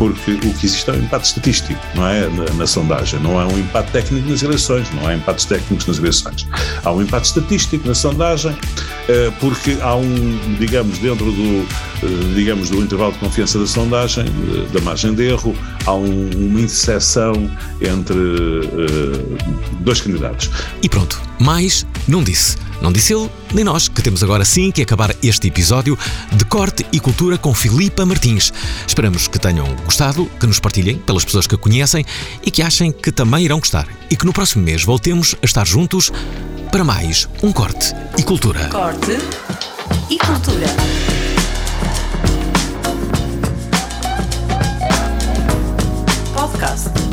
[0.00, 2.26] porque o que existe é um impacto estatístico, não é?
[2.30, 5.98] Na, na, sondagem, não é um impacto técnico nas eleições, não há impactos técnicos nas
[5.98, 6.48] eleições.
[6.82, 8.56] Há um impacto estatístico na sondagem,
[9.10, 11.66] eh, porque há um, digamos, dentro do,
[12.02, 14.24] eh, digamos, do intervalo de confiança da sondagem,
[14.72, 17.34] da margem de erro, há um, uma interseção
[17.82, 18.16] entre
[19.80, 20.50] dois candidatos.
[20.82, 22.56] E pronto, mais não disse.
[22.80, 25.98] Não disse ele, nem nós, que temos agora sim que acabar este episódio
[26.32, 28.52] de Corte e Cultura com Filipa Martins.
[28.86, 32.04] Esperamos que tenham gostado, que nos partilhem pelas pessoas que a conhecem
[32.42, 33.86] e que achem que também irão gostar.
[34.10, 36.10] E que no próximo mês voltemos a estar juntos
[36.70, 38.68] para mais um Corte e Cultura.
[38.68, 39.18] Corte
[40.08, 40.66] e Cultura.
[46.60, 47.09] podcast.